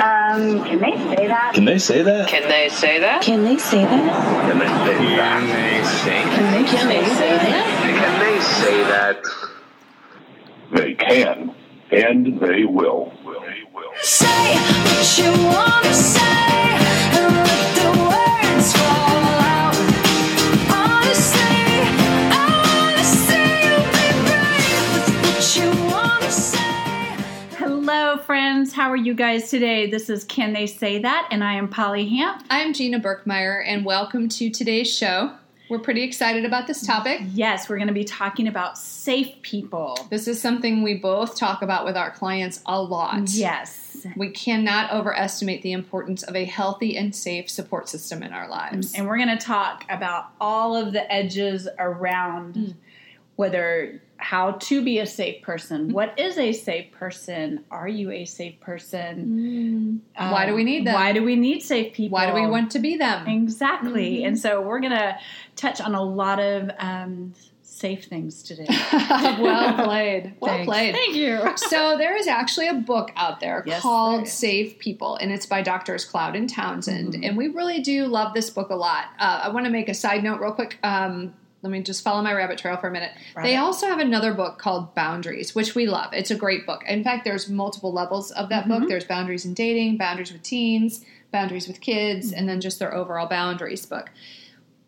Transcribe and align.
Um, 0.00 0.64
can 0.64 0.78
they 0.78 0.96
say 0.96 1.26
that? 1.28 1.52
Can 1.54 1.64
they 1.66 1.78
say 1.78 2.02
that? 2.02 2.28
Can 2.30 2.48
they 2.48 2.68
say 2.70 3.00
that? 3.00 3.22
Can 3.22 3.44
they 3.44 3.58
say 3.58 3.84
that? 3.84 4.00
Can 4.48 4.58
they 4.58 4.66
say 4.66 4.94
that? 5.04 6.32
Can 6.32 6.52
they, 6.52 6.70
can 6.70 6.88
they 6.88 7.04
say 7.04 7.36
that? 7.36 7.66
Can 8.00 8.20
they 8.20 8.40
say 8.40 8.82
that? 8.84 9.22
They 10.72 10.94
can, 10.94 11.54
and 11.90 12.40
they 12.40 12.64
will. 12.64 13.12
They 13.24 13.62
will. 13.74 13.92
Say 14.00 14.54
what 14.56 15.18
you 15.18 15.44
wanna 15.44 15.92
say 15.92 16.79
How 28.90 28.94
are 28.94 28.96
you 28.96 29.14
guys 29.14 29.48
today? 29.48 29.88
This 29.88 30.10
is 30.10 30.24
Can 30.24 30.52
They 30.52 30.66
Say 30.66 30.98
That? 30.98 31.28
And 31.30 31.44
I 31.44 31.54
am 31.54 31.68
Polly 31.68 32.08
Hamp. 32.08 32.44
I'm 32.50 32.72
Gina 32.72 32.98
Berkmeyer, 32.98 33.62
and 33.64 33.84
welcome 33.84 34.28
to 34.30 34.50
today's 34.50 34.92
show. 34.92 35.32
We're 35.68 35.78
pretty 35.78 36.02
excited 36.02 36.44
about 36.44 36.66
this 36.66 36.84
topic. 36.84 37.20
Yes, 37.32 37.68
we're 37.68 37.76
going 37.76 37.86
to 37.86 37.94
be 37.94 38.02
talking 38.02 38.48
about 38.48 38.76
safe 38.76 39.40
people. 39.42 39.96
This 40.10 40.26
is 40.26 40.42
something 40.42 40.82
we 40.82 40.94
both 40.94 41.36
talk 41.36 41.62
about 41.62 41.84
with 41.84 41.96
our 41.96 42.10
clients 42.10 42.62
a 42.66 42.82
lot. 42.82 43.30
Yes. 43.30 44.04
We 44.16 44.30
cannot 44.30 44.90
overestimate 44.90 45.62
the 45.62 45.70
importance 45.70 46.24
of 46.24 46.34
a 46.34 46.44
healthy 46.44 46.96
and 46.96 47.14
safe 47.14 47.48
support 47.48 47.88
system 47.88 48.24
in 48.24 48.32
our 48.32 48.48
lives. 48.48 48.94
And 48.94 49.06
we're 49.06 49.18
going 49.18 49.38
to 49.38 49.46
talk 49.46 49.84
about 49.88 50.30
all 50.40 50.74
of 50.74 50.92
the 50.92 51.12
edges 51.12 51.68
around 51.78 52.54
Mm. 52.56 52.74
whether 53.36 54.02
how 54.20 54.52
to 54.52 54.84
be 54.84 54.98
a 54.98 55.06
safe 55.06 55.42
person. 55.42 55.88
Mm. 55.88 55.92
What 55.92 56.18
is 56.18 56.38
a 56.38 56.52
safe 56.52 56.92
person? 56.92 57.64
Are 57.70 57.88
you 57.88 58.10
a 58.10 58.24
safe 58.24 58.60
person? 58.60 60.02
Mm. 60.16 60.30
Why 60.32 60.46
do 60.46 60.54
we 60.54 60.62
need 60.62 60.86
them? 60.86 60.94
Why 60.94 61.12
do 61.12 61.24
we 61.24 61.36
need 61.36 61.62
safe 61.62 61.94
people? 61.94 62.16
Why 62.16 62.26
do 62.26 62.34
we 62.34 62.46
want 62.46 62.70
to 62.72 62.78
be 62.78 62.96
them? 62.96 63.26
Exactly. 63.26 64.18
Mm-hmm. 64.18 64.26
And 64.26 64.38
so 64.38 64.60
we're 64.60 64.80
going 64.80 64.92
to 64.92 65.18
touch 65.56 65.80
on 65.80 65.94
a 65.94 66.02
lot 66.02 66.38
of 66.38 66.70
um, 66.78 67.32
safe 67.62 68.04
things 68.04 68.42
today. 68.42 68.66
well 68.92 69.84
played. 69.84 70.34
Well 70.40 70.54
Thanks. 70.54 70.66
played. 70.66 70.94
Thank 70.94 71.16
you. 71.16 71.56
So 71.56 71.96
there 71.96 72.16
is 72.16 72.26
actually 72.26 72.68
a 72.68 72.74
book 72.74 73.10
out 73.16 73.40
there 73.40 73.62
Yes, 73.66 73.80
called. 73.80 74.28
Safe 74.28 74.78
People, 74.78 75.16
and 75.16 75.32
it's 75.32 75.46
by 75.46 75.62
Doctors 75.62 76.04
Cloud 76.04 76.36
and 76.36 76.48
Townsend. 76.48 77.14
Mm-hmm. 77.14 77.24
And 77.24 77.36
we 77.36 77.48
really 77.48 77.80
do 77.80 78.06
love 78.06 78.34
this 78.34 78.50
book 78.50 78.70
a 78.70 78.76
lot. 78.76 79.06
Uh, 79.18 79.40
I 79.44 79.48
want 79.48 79.64
to 79.66 79.72
make 79.72 79.88
a 79.88 79.94
side 79.94 80.22
note 80.22 80.40
real 80.40 80.52
quick. 80.52 80.78
Um, 80.82 81.34
let 81.62 81.70
me 81.70 81.82
just 81.82 82.02
follow 82.02 82.22
my 82.22 82.32
rabbit 82.32 82.58
trail 82.58 82.76
for 82.76 82.88
a 82.88 82.90
minute. 82.90 83.12
They 83.42 83.56
also 83.56 83.86
have 83.86 83.98
another 83.98 84.32
book 84.32 84.58
called 84.58 84.94
Boundaries, 84.94 85.54
which 85.54 85.74
we 85.74 85.86
love. 85.86 86.12
It's 86.14 86.30
a 86.30 86.36
great 86.36 86.64
book. 86.66 86.82
In 86.88 87.04
fact, 87.04 87.24
there's 87.24 87.48
multiple 87.48 87.92
levels 87.92 88.30
of 88.30 88.48
that 88.48 88.64
Mm-hmm. 88.64 88.80
book. 88.80 88.88
There's 88.88 89.04
boundaries 89.04 89.44
in 89.44 89.54
dating, 89.54 89.96
boundaries 89.98 90.32
with 90.32 90.42
teens, 90.42 91.04
boundaries 91.32 91.68
with 91.68 91.80
kids, 91.80 92.28
Mm-hmm. 92.30 92.38
and 92.38 92.48
then 92.48 92.60
just 92.60 92.78
their 92.78 92.94
overall 92.94 93.26
boundaries 93.28 93.84
book 93.86 94.10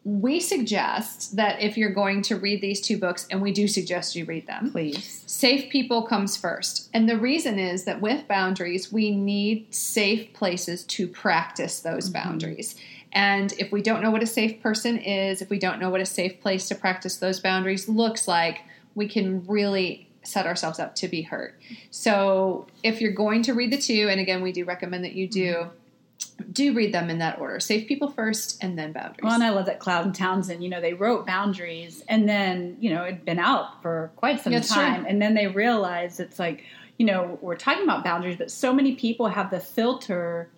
we 0.05 0.41
suggest 0.41 1.37
that 1.37 1.61
if 1.63 1.77
you're 1.77 1.93
going 1.93 2.23
to 2.23 2.35
read 2.35 2.61
these 2.61 2.81
two 2.81 2.99
books, 2.99 3.25
and 3.31 3.41
we 3.41 3.53
do 3.53 3.69
suggest 3.69 4.17
you 4.17 4.25
read 4.25 4.49
them, 4.49 4.73
Please. 4.73 5.23
safe 5.27 5.71
people 5.71 6.03
comes 6.03 6.37
first. 6.37 6.91
And 6.93 7.09
the 7.09 7.17
reason 7.17 7.57
is 7.61 7.85
that 7.85 8.01
with 8.01 8.27
boundaries, 8.27 8.91
we 8.93 9.13
need 9.13 9.73
safe 9.73 10.33
places 10.33 10.83
to 10.87 11.07
practice 11.07 11.79
those 11.79 12.11
boundaries. 12.11 12.75
And 13.13 13.53
if 13.59 13.71
we 13.71 13.83
don't 13.83 14.03
know 14.03 14.11
what 14.11 14.23
a 14.23 14.27
safe 14.27 14.63
person 14.63 14.99
is, 14.99 15.43
if 15.43 15.51
we 15.51 15.59
don't 15.59 15.81
know 15.81 15.91
what 15.91 16.01
a 16.01 16.07
safe 16.07 16.41
place 16.41 16.69
to 16.69 16.75
practice 16.75 17.17
those 17.17 17.41
boundaries 17.41 17.89
looks 17.89 18.27
like, 18.27 18.61
we 18.95 19.09
can 19.09 19.47
really 19.47 20.09
set 20.23 20.47
ourselves 20.47 20.79
up 20.79 20.95
to 20.95 21.09
be 21.09 21.23
hurt. 21.23 21.61
So 21.91 22.67
if 22.83 23.01
you're 23.01 23.13
going 23.13 23.43
to 23.45 23.55
read 23.55 23.73
the 23.73 23.79
two, 23.79 24.09
and 24.09 24.21
again, 24.21 24.41
we 24.43 24.53
do 24.53 24.65
recommend 24.65 25.05
that 25.05 25.15
you 25.15 25.29
do. 25.29 25.55
Mm-hmm. 25.55 26.53
Do 26.53 26.73
read 26.73 26.95
them 26.95 27.11
in 27.11 27.19
that 27.19 27.41
order. 27.41 27.61
Safe 27.61 27.87
people 27.87 28.09
first, 28.09 28.63
and 28.63 28.79
then 28.79 28.93
boundaries. 28.93 29.21
Well, 29.23 29.35
and 29.35 29.43
I 29.43 29.51
love 29.51 29.67
that 29.67 29.81
Cloud 29.81 30.07
and 30.07 30.15
Townsend, 30.15 30.63
you 30.63 30.71
know, 30.71 30.81
they 30.81 30.95
wrote 30.95 31.27
boundaries 31.27 32.03
and 32.09 32.29
then, 32.29 32.77
you 32.81 32.91
know, 32.91 33.05
it'd 33.05 33.25
been 33.25 33.39
out 33.39 33.83
for 33.83 34.13
quite 34.17 34.41
some 34.41 34.53
That's 34.53 34.69
time. 34.69 35.03
true. 35.03 35.11
And 35.11 35.21
then 35.21 35.35
they 35.35 35.49
realized 35.49 36.21
it's 36.21 36.39
like, 36.39 36.65
you 36.99 37.07
know, 37.07 37.39
we're 37.43 37.57
talking 37.57 37.83
about 37.83 38.05
boundaries, 38.05 38.37
but 38.37 38.51
so 38.51 38.73
many 38.73 38.95
people 38.95 39.29
have 39.29 39.51
the 39.51 39.61
filter 39.61 40.49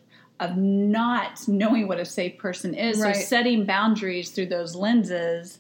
of 0.41 0.57
not 0.57 1.47
knowing 1.47 1.89
what 1.89 2.01
a 2.01 2.05
safe 2.05 2.39
person 2.39 2.75
is. 2.75 2.99
Right. 2.99 3.15
So 3.15 3.23
setting 3.23 3.67
boundaries 3.67 4.31
through 4.31 4.47
those 4.47 4.75
lenses 4.75 5.59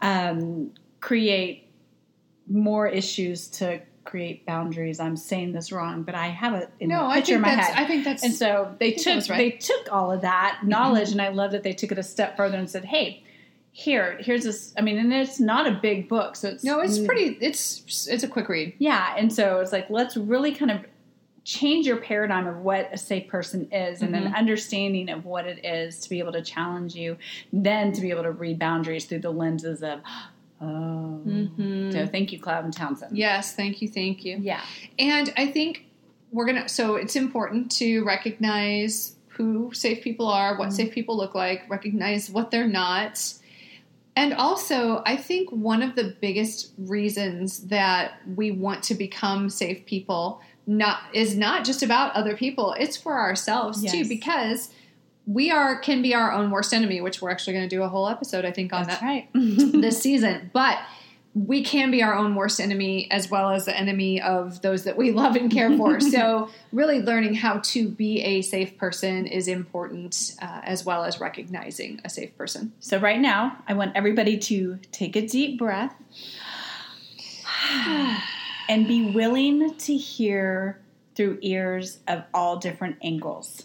um, 0.00 0.72
create 1.00 1.68
more 2.48 2.86
issues 2.86 3.48
to 3.48 3.80
create 4.04 4.46
boundaries. 4.46 5.00
I'm 5.00 5.16
saying 5.16 5.52
this 5.52 5.72
wrong, 5.72 6.02
but 6.02 6.14
I 6.14 6.28
have 6.28 6.54
it 6.54 6.70
in 6.80 6.88
no, 6.88 7.10
picture 7.10 7.26
think 7.26 7.36
in 7.36 7.40
my 7.42 7.54
that's. 7.56 7.68
head. 7.68 7.84
I 7.84 7.86
think 7.86 8.04
that's. 8.04 8.22
And 8.22 8.34
so 8.34 8.74
they 8.78 8.92
took 8.92 9.28
right. 9.28 9.36
they 9.36 9.50
took 9.50 9.92
all 9.92 10.10
of 10.10 10.22
that 10.22 10.60
knowledge, 10.64 11.12
and 11.12 11.20
I 11.20 11.28
love 11.28 11.52
that 11.52 11.62
they 11.62 11.72
took 11.72 11.92
it 11.92 11.98
a 11.98 12.02
step 12.02 12.36
further 12.36 12.56
and 12.56 12.70
said, 12.70 12.84
"Hey, 12.84 13.22
here, 13.72 14.16
here's 14.20 14.44
this." 14.44 14.72
I 14.78 14.80
mean, 14.80 14.98
and 14.98 15.12
it's 15.12 15.40
not 15.40 15.66
a 15.66 15.72
big 15.72 16.08
book, 16.08 16.36
so 16.36 16.48
it's 16.48 16.64
No, 16.64 16.80
it's 16.80 16.98
pretty. 16.98 17.36
It's 17.40 18.06
it's 18.08 18.22
a 18.22 18.28
quick 18.28 18.48
read. 18.48 18.74
Yeah, 18.78 19.14
and 19.16 19.32
so 19.32 19.60
it's 19.60 19.72
like 19.72 19.90
let's 19.90 20.16
really 20.16 20.54
kind 20.54 20.70
of 20.70 20.84
change 21.46 21.86
your 21.86 21.98
paradigm 21.98 22.48
of 22.48 22.56
what 22.56 22.92
a 22.92 22.98
safe 22.98 23.28
person 23.28 23.68
is, 23.70 24.02
and 24.02 24.12
Mm-hmm. 24.16 24.26
an 24.26 24.34
understanding 24.34 25.08
of 25.08 25.24
what 25.24 25.46
it 25.46 25.64
is 25.64 26.00
to 26.00 26.08
be 26.10 26.18
able 26.18 26.32
to 26.32 26.42
challenge 26.42 26.96
you, 26.96 27.16
then 27.52 27.92
to 27.92 28.00
be 28.00 28.10
able 28.10 28.24
to 28.24 28.32
read 28.32 28.58
boundaries 28.58 29.04
through 29.04 29.20
the 29.20 29.30
lenses 29.30 29.80
of, 29.82 30.00
oh. 30.60 31.20
So 31.92 32.06
thank 32.06 32.32
you, 32.32 32.40
Cloud 32.40 32.64
and 32.64 32.74
Townsend. 32.74 33.16
Yes, 33.16 33.54
thank 33.54 33.80
you, 33.80 33.86
thank 33.88 34.24
you. 34.24 34.38
yeah, 34.40 34.60
And 34.98 35.32
I 35.36 35.46
think 35.46 35.86
we're 36.32 36.46
gonna. 36.46 36.68
So 36.68 36.96
it's 36.96 37.14
important 37.14 37.70
to 37.72 38.02
recognize 38.04 39.14
who 39.28 39.70
safe 39.72 40.02
people 40.02 40.26
are, 40.26 40.58
what 40.58 40.72
safe 40.72 40.92
people 40.92 41.16
look 41.16 41.34
like, 41.36 41.70
recognize 41.70 42.28
what 42.28 42.50
they're 42.50 42.66
not. 42.66 43.22
And 44.16 44.32
also, 44.34 45.02
I 45.06 45.16
think 45.16 45.50
one 45.50 45.82
of 45.82 45.94
the 45.94 46.16
biggest 46.20 46.72
reasons 46.78 47.66
that 47.68 48.14
we 48.34 48.50
want 48.50 48.82
to 48.84 48.94
become 48.94 49.48
safe 49.50 49.84
people 49.86 50.40
not 50.66 51.00
is 51.12 51.36
not 51.36 51.64
just 51.64 51.82
about 51.82 52.14
other 52.14 52.36
people; 52.36 52.74
it's 52.78 52.96
for 52.96 53.18
ourselves 53.18 53.82
too, 53.90 54.06
because 54.08 54.70
we 55.26 55.50
are 55.50 55.78
can 55.78 56.02
be 56.02 56.14
our 56.14 56.32
own 56.32 56.50
worst 56.50 56.72
enemy. 56.72 57.00
Which 57.00 57.22
we're 57.22 57.30
actually 57.30 57.54
going 57.54 57.68
to 57.68 57.76
do 57.76 57.82
a 57.82 57.88
whole 57.88 58.08
episode, 58.08 58.44
I 58.44 58.52
think, 58.52 58.72
on 58.72 58.84
that's 58.84 59.00
that 59.00 59.06
right. 59.06 59.28
this 59.34 60.00
season. 60.00 60.50
But 60.52 60.78
we 61.36 61.62
can 61.62 61.90
be 61.90 62.02
our 62.02 62.14
own 62.14 62.34
worst 62.34 62.58
enemy 62.60 63.10
as 63.10 63.30
well 63.30 63.50
as 63.50 63.66
the 63.66 63.76
enemy 63.76 64.22
of 64.22 64.62
those 64.62 64.84
that 64.84 64.96
we 64.96 65.12
love 65.12 65.36
and 65.36 65.50
care 65.52 65.76
for. 65.76 66.00
so, 66.00 66.48
really 66.72 67.02
learning 67.02 67.34
how 67.34 67.58
to 67.58 67.88
be 67.90 68.22
a 68.22 68.40
safe 68.40 68.78
person 68.78 69.26
is 69.26 69.46
important, 69.46 70.34
uh, 70.40 70.62
as 70.64 70.86
well 70.86 71.04
as 71.04 71.20
recognizing 71.20 72.00
a 72.04 72.08
safe 72.08 72.36
person. 72.38 72.72
So, 72.80 72.98
right 72.98 73.20
now, 73.20 73.58
I 73.68 73.74
want 73.74 73.94
everybody 73.94 74.38
to 74.38 74.78
take 74.92 75.14
a 75.14 75.26
deep 75.26 75.58
breath 75.58 75.94
and 78.68 78.86
be 78.86 79.10
willing 79.10 79.74
to 79.74 79.96
hear 79.96 80.80
through 81.14 81.38
ears 81.40 81.98
of 82.08 82.24
all 82.34 82.56
different 82.56 82.96
angles 83.02 83.64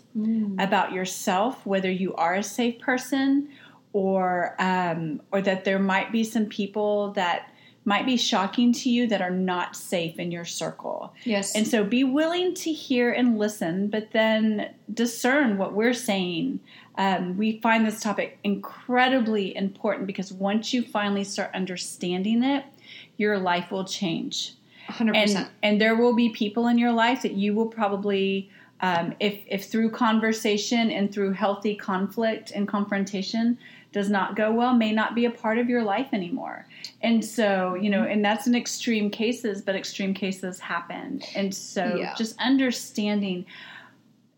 about 0.60 0.94
yourself, 0.94 1.66
whether 1.66 1.92
you 1.92 2.16
are 2.16 2.36
a 2.36 2.44
safe 2.44 2.80
person 2.80 3.50
or 3.94 4.56
um, 4.60 5.22
or 5.32 5.42
that 5.42 5.66
there 5.66 5.80
might 5.80 6.12
be 6.12 6.24
some 6.24 6.46
people 6.46 7.12
that 7.12 7.52
might 7.84 8.06
be 8.06 8.16
shocking 8.16 8.72
to 8.72 8.90
you 8.90 9.08
that 9.08 9.22
are 9.22 9.32
not 9.32 9.76
safe 9.76 10.20
in 10.20 10.32
your 10.32 10.46
circle. 10.46 11.14
Yes. 11.24 11.56
And 11.56 11.68
so 11.68 11.84
be 11.84 12.04
willing 12.04 12.54
to 12.56 12.72
hear 12.72 13.12
and 13.12 13.40
listen, 13.40 13.88
but 13.88 14.12
then 14.12 14.72
discern 14.94 15.58
what 15.58 15.74
we're 15.74 15.94
saying. 15.94 16.60
Um, 16.96 17.38
we 17.38 17.60
find 17.60 17.86
this 17.86 18.00
topic 18.00 18.38
incredibly 18.44 19.56
important 19.56 20.06
because 20.06 20.32
once 20.32 20.74
you 20.74 20.84
finally 20.84 21.24
start 21.24 21.50
understanding 21.56 22.44
it, 22.44 22.66
your 23.18 23.40
life 23.40 23.72
will 23.72 23.86
change. 23.86 24.54
100%. 24.92 25.16
And, 25.16 25.48
and 25.64 25.82
there 25.82 25.96
will 25.96 26.16
be 26.16 26.30
people 26.30 26.68
in 26.68 26.78
your 26.78 26.92
life 26.92 27.22
that 27.24 27.34
you 27.34 27.54
will 27.54 27.68
probably, 27.68 28.50
um, 28.82 29.14
if, 29.20 29.40
if 29.48 29.66
through 29.66 29.92
conversation 29.92 30.92
and 30.92 31.14
through 31.14 31.34
healthy 31.34 31.76
conflict 31.76 32.52
and 32.52 32.68
confrontation 32.68 33.58
does 33.92 34.10
not 34.10 34.36
go 34.36 34.52
well, 34.52 34.74
may 34.74 34.94
not 34.94 35.16
be 35.16 35.26
a 35.26 35.32
part 35.32 35.58
of 35.58 35.70
your 35.70 35.84
life 35.84 36.08
anymore. 36.14 36.66
And 37.02 37.24
so, 37.24 37.76
you 37.76 37.90
know, 37.90 38.04
and 38.04 38.24
that's 38.24 38.48
in 38.48 38.56
extreme 38.56 39.10
cases, 39.10 39.62
but 39.62 39.76
extreme 39.76 40.14
cases 40.14 40.60
happen. 40.60 41.22
And 41.36 41.54
so 41.54 41.96
Yeah. 41.98 42.14
just 42.16 42.40
understanding 42.40 43.46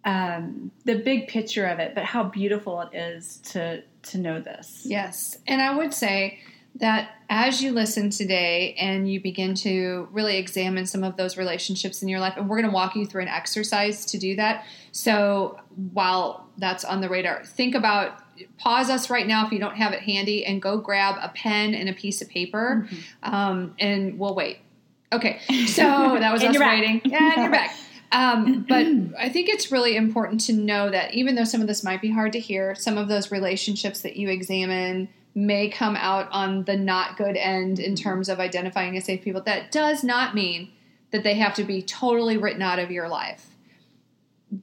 um, 0.05 0.71
the 0.85 0.95
big 0.95 1.27
picture 1.27 1.65
of 1.65 1.79
it, 1.79 1.95
but 1.95 2.03
how 2.03 2.23
beautiful 2.23 2.81
it 2.81 2.95
is 2.95 3.37
to 3.51 3.83
to 4.03 4.17
know 4.17 4.41
this. 4.41 4.81
Yes. 4.85 5.37
And 5.47 5.61
I 5.61 5.73
would 5.77 5.93
say 5.93 6.39
that 6.75 7.11
as 7.29 7.61
you 7.61 7.71
listen 7.71 8.09
today 8.09 8.75
and 8.79 9.09
you 9.09 9.21
begin 9.21 9.53
to 9.55 10.07
really 10.11 10.37
examine 10.37 10.85
some 10.85 11.03
of 11.03 11.17
those 11.17 11.37
relationships 11.37 12.01
in 12.01 12.07
your 12.07 12.19
life, 12.19 12.33
and 12.35 12.49
we're 12.49 12.59
going 12.59 12.69
to 12.69 12.73
walk 12.73 12.95
you 12.95 13.05
through 13.05 13.21
an 13.21 13.27
exercise 13.27 14.05
to 14.05 14.17
do 14.17 14.35
that. 14.35 14.65
So 14.91 15.59
while 15.93 16.47
that's 16.57 16.83
on 16.83 17.01
the 17.01 17.09
radar, 17.09 17.43
think 17.45 17.75
about 17.75 18.19
pause 18.57 18.89
us 18.89 19.09
right 19.09 19.27
now 19.27 19.45
if 19.45 19.51
you 19.51 19.59
don't 19.59 19.75
have 19.75 19.93
it 19.93 20.01
handy 20.01 20.45
and 20.45 20.61
go 20.61 20.77
grab 20.77 21.15
a 21.21 21.29
pen 21.29 21.75
and 21.75 21.87
a 21.87 21.93
piece 21.93 22.21
of 22.21 22.29
paper 22.29 22.87
um, 23.21 23.75
and 23.79 24.17
we'll 24.17 24.35
wait. 24.35 24.57
Okay. 25.11 25.39
So 25.67 25.83
that 26.19 26.33
was 26.33 26.43
us 26.43 26.57
waiting. 26.57 27.01
And 27.03 27.35
you're 27.37 27.51
back. 27.51 27.75
Um, 28.13 28.63
but 28.69 28.85
I 29.19 29.29
think 29.29 29.49
it's 29.49 29.71
really 29.71 29.95
important 29.95 30.41
to 30.41 30.53
know 30.53 30.91
that 30.91 31.15
even 31.15 31.33
though 31.33 31.45
some 31.45 31.61
of 31.61 31.67
this 31.67 31.83
might 31.83 31.99
be 31.99 32.11
hard 32.11 32.31
to 32.33 32.39
hear, 32.39 32.75
some 32.75 32.95
of 32.95 33.07
those 33.07 33.31
relationships 33.31 34.01
that 34.01 34.17
you 34.17 34.29
examine 34.29 35.09
may 35.35 35.69
come 35.69 35.95
out 35.95 36.27
on 36.31 36.63
the 36.63 36.77
not 36.77 37.17
good 37.17 37.35
end 37.35 37.79
in 37.79 37.95
terms 37.95 38.29
of 38.29 38.39
identifying 38.39 38.95
as 38.97 39.05
safe 39.05 39.23
people. 39.23 39.41
That 39.41 39.71
does 39.71 40.03
not 40.03 40.35
mean 40.35 40.71
that 41.11 41.23
they 41.23 41.35
have 41.35 41.55
to 41.55 41.63
be 41.63 41.81
totally 41.81 42.37
written 42.37 42.61
out 42.61 42.79
of 42.79 42.91
your 42.91 43.07
life. 43.07 43.47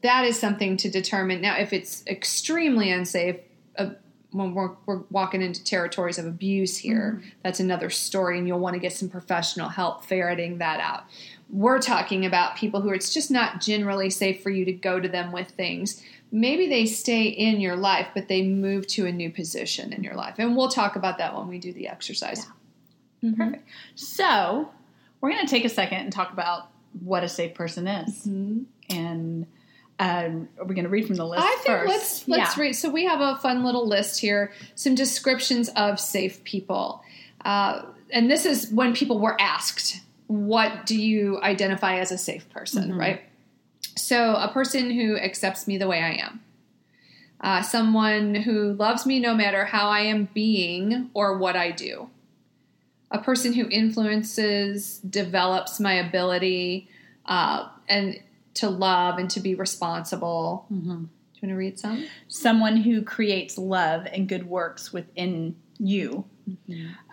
That 0.03 0.25
is 0.25 0.39
something 0.39 0.77
to 0.79 0.91
determine. 0.91 1.41
Now, 1.41 1.57
if 1.57 1.73
it's 1.73 2.07
extremely 2.07 2.91
unsafe, 2.91 3.37
uh, 3.77 3.91
when 4.33 4.55
we're, 4.55 4.71
we're 4.87 5.03
walking 5.11 5.43
into 5.43 5.63
territories 5.63 6.19
of 6.19 6.27
abuse 6.27 6.77
here, 6.79 7.19
mm-hmm. 7.19 7.29
that's 7.43 7.61
another 7.61 7.91
story, 7.91 8.39
and 8.39 8.47
you'll 8.47 8.61
want 8.61 8.75
to 8.75 8.81
get 8.81 8.93
some 8.93 9.09
professional 9.09 9.69
help 9.69 10.05
ferreting 10.05 10.59
that 10.59 10.81
out. 10.81 11.05
We're 11.49 11.81
talking 11.81 12.25
about 12.25 12.57
people 12.57 12.81
who 12.81 12.91
it's 12.91 13.13
just 13.13 13.31
not 13.31 13.61
generally 13.61 14.11
safe 14.11 14.43
for 14.43 14.51
you 14.51 14.65
to 14.65 14.73
go 14.73 15.01
to 15.01 15.09
them 15.09 15.33
with 15.33 15.51
things. 15.51 16.03
Maybe 16.31 16.69
they 16.69 16.87
stay 16.87 17.25
in 17.25 17.61
your 17.61 17.75
life, 17.75 18.09
but 18.15 18.29
they 18.29 18.43
move 18.43 18.87
to 18.89 19.07
a 19.07 19.13
new 19.13 19.31
position 19.31 19.93
in 19.93 20.05
your 20.05 20.15
life. 20.15 20.37
And 20.39 20.57
we'll 20.57 20.69
talk 20.69 20.95
about 20.95 21.19
that 21.19 21.37
when 21.37 21.49
we 21.49 21.59
do 21.59 21.73
the 21.73 21.89
exercise. 21.89 22.47
Mm-hmm. 23.23 23.35
Perfect. 23.35 23.69
So, 23.97 24.71
we're 25.21 25.31
going 25.31 25.45
to 25.45 25.51
take 25.51 25.65
a 25.65 25.69
second 25.69 25.99
and 25.99 26.13
talk 26.13 26.33
about 26.33 26.69
what 27.01 27.25
a 27.25 27.29
safe 27.29 27.55
person 27.55 27.87
is. 27.87 28.27
Mm-hmm. 28.27 28.63
And 28.97 29.47
um, 30.01 30.49
are 30.59 30.65
we 30.65 30.75
going 30.75 30.85
to 30.85 30.91
read 30.91 31.07
from 31.07 31.17
the 31.17 31.27
list 31.27 31.43
I 31.45 31.51
think 31.63 31.67
first? 31.67 31.89
let's 31.89 32.29
let's 32.29 32.57
Yeah. 32.57 32.63
read. 32.63 32.73
So 32.75 32.91
we 32.91 33.05
have 33.05 33.21
a 33.21 33.37
fun 33.37 33.63
little 33.65 33.87
list 33.87 34.19
here. 34.21 34.51
Some 34.75 34.95
descriptions 34.95 35.69
of 35.77 36.01
safe 36.01 36.43
people, 36.43 37.03
uh, 37.45 37.83
and 38.11 38.31
this 38.31 38.45
is 38.47 38.71
when 38.73 38.95
people 38.95 39.19
were 39.21 39.41
asked, 39.41 40.01
"What 40.27 40.87
do 40.87 41.01
you 41.01 41.41
identify 41.43 41.99
as 41.99 42.11
a 42.11 42.19
safe 42.19 42.49
person?" 42.51 42.97
Right. 42.97 43.21
So 43.97 44.35
a 44.37 44.49
person 44.49 44.91
who 44.91 45.17
accepts 45.19 45.67
me 45.69 45.77
the 45.79 45.87
way 45.87 46.01
I 46.03 46.13
am. 46.13 46.41
Uh, 47.43 47.63
someone 47.63 48.35
who 48.35 48.73
loves 48.75 49.07
me 49.07 49.19
no 49.21 49.35
matter 49.35 49.65
how 49.65 49.89
I 49.89 50.01
am 50.01 50.29
being 50.35 51.11
or 51.15 51.39
what 51.39 51.57
I 51.57 51.71
do. 51.71 52.11
A 53.11 53.19
person 53.19 53.53
who 53.55 53.67
influences, 53.71 54.99
develops 54.99 55.81
my 55.81 55.95
ability, 55.95 56.89
uh, 57.27 57.69
and 57.89 58.21
to 58.61 58.71
love 58.71 59.19
and 59.19 59.29
to 59.31 59.41
be 59.41 59.55
responsible. 59.55 60.67
Do 60.71 60.77
you 60.77 60.89
want 60.89 61.09
to 61.43 61.55
read 61.55 61.79
some? 61.79 62.07
Someone 62.29 62.77
who 62.79 63.03
creates 63.03 63.57
love 63.59 64.07
and 64.13 64.29
good 64.29 64.47
works 64.49 64.93
within 64.93 65.57
you. 65.79 66.25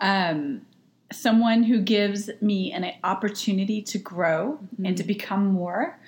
Um, 0.00 0.62
someone 1.12 1.62
who 1.62 1.80
gives 1.80 2.28
me 2.40 2.72
an 2.72 2.92
opportunity 3.04 3.80
to 3.82 3.98
grow 3.98 4.58
and 4.84 4.96
to 4.96 5.04
become 5.04 5.46
more. 5.46 5.98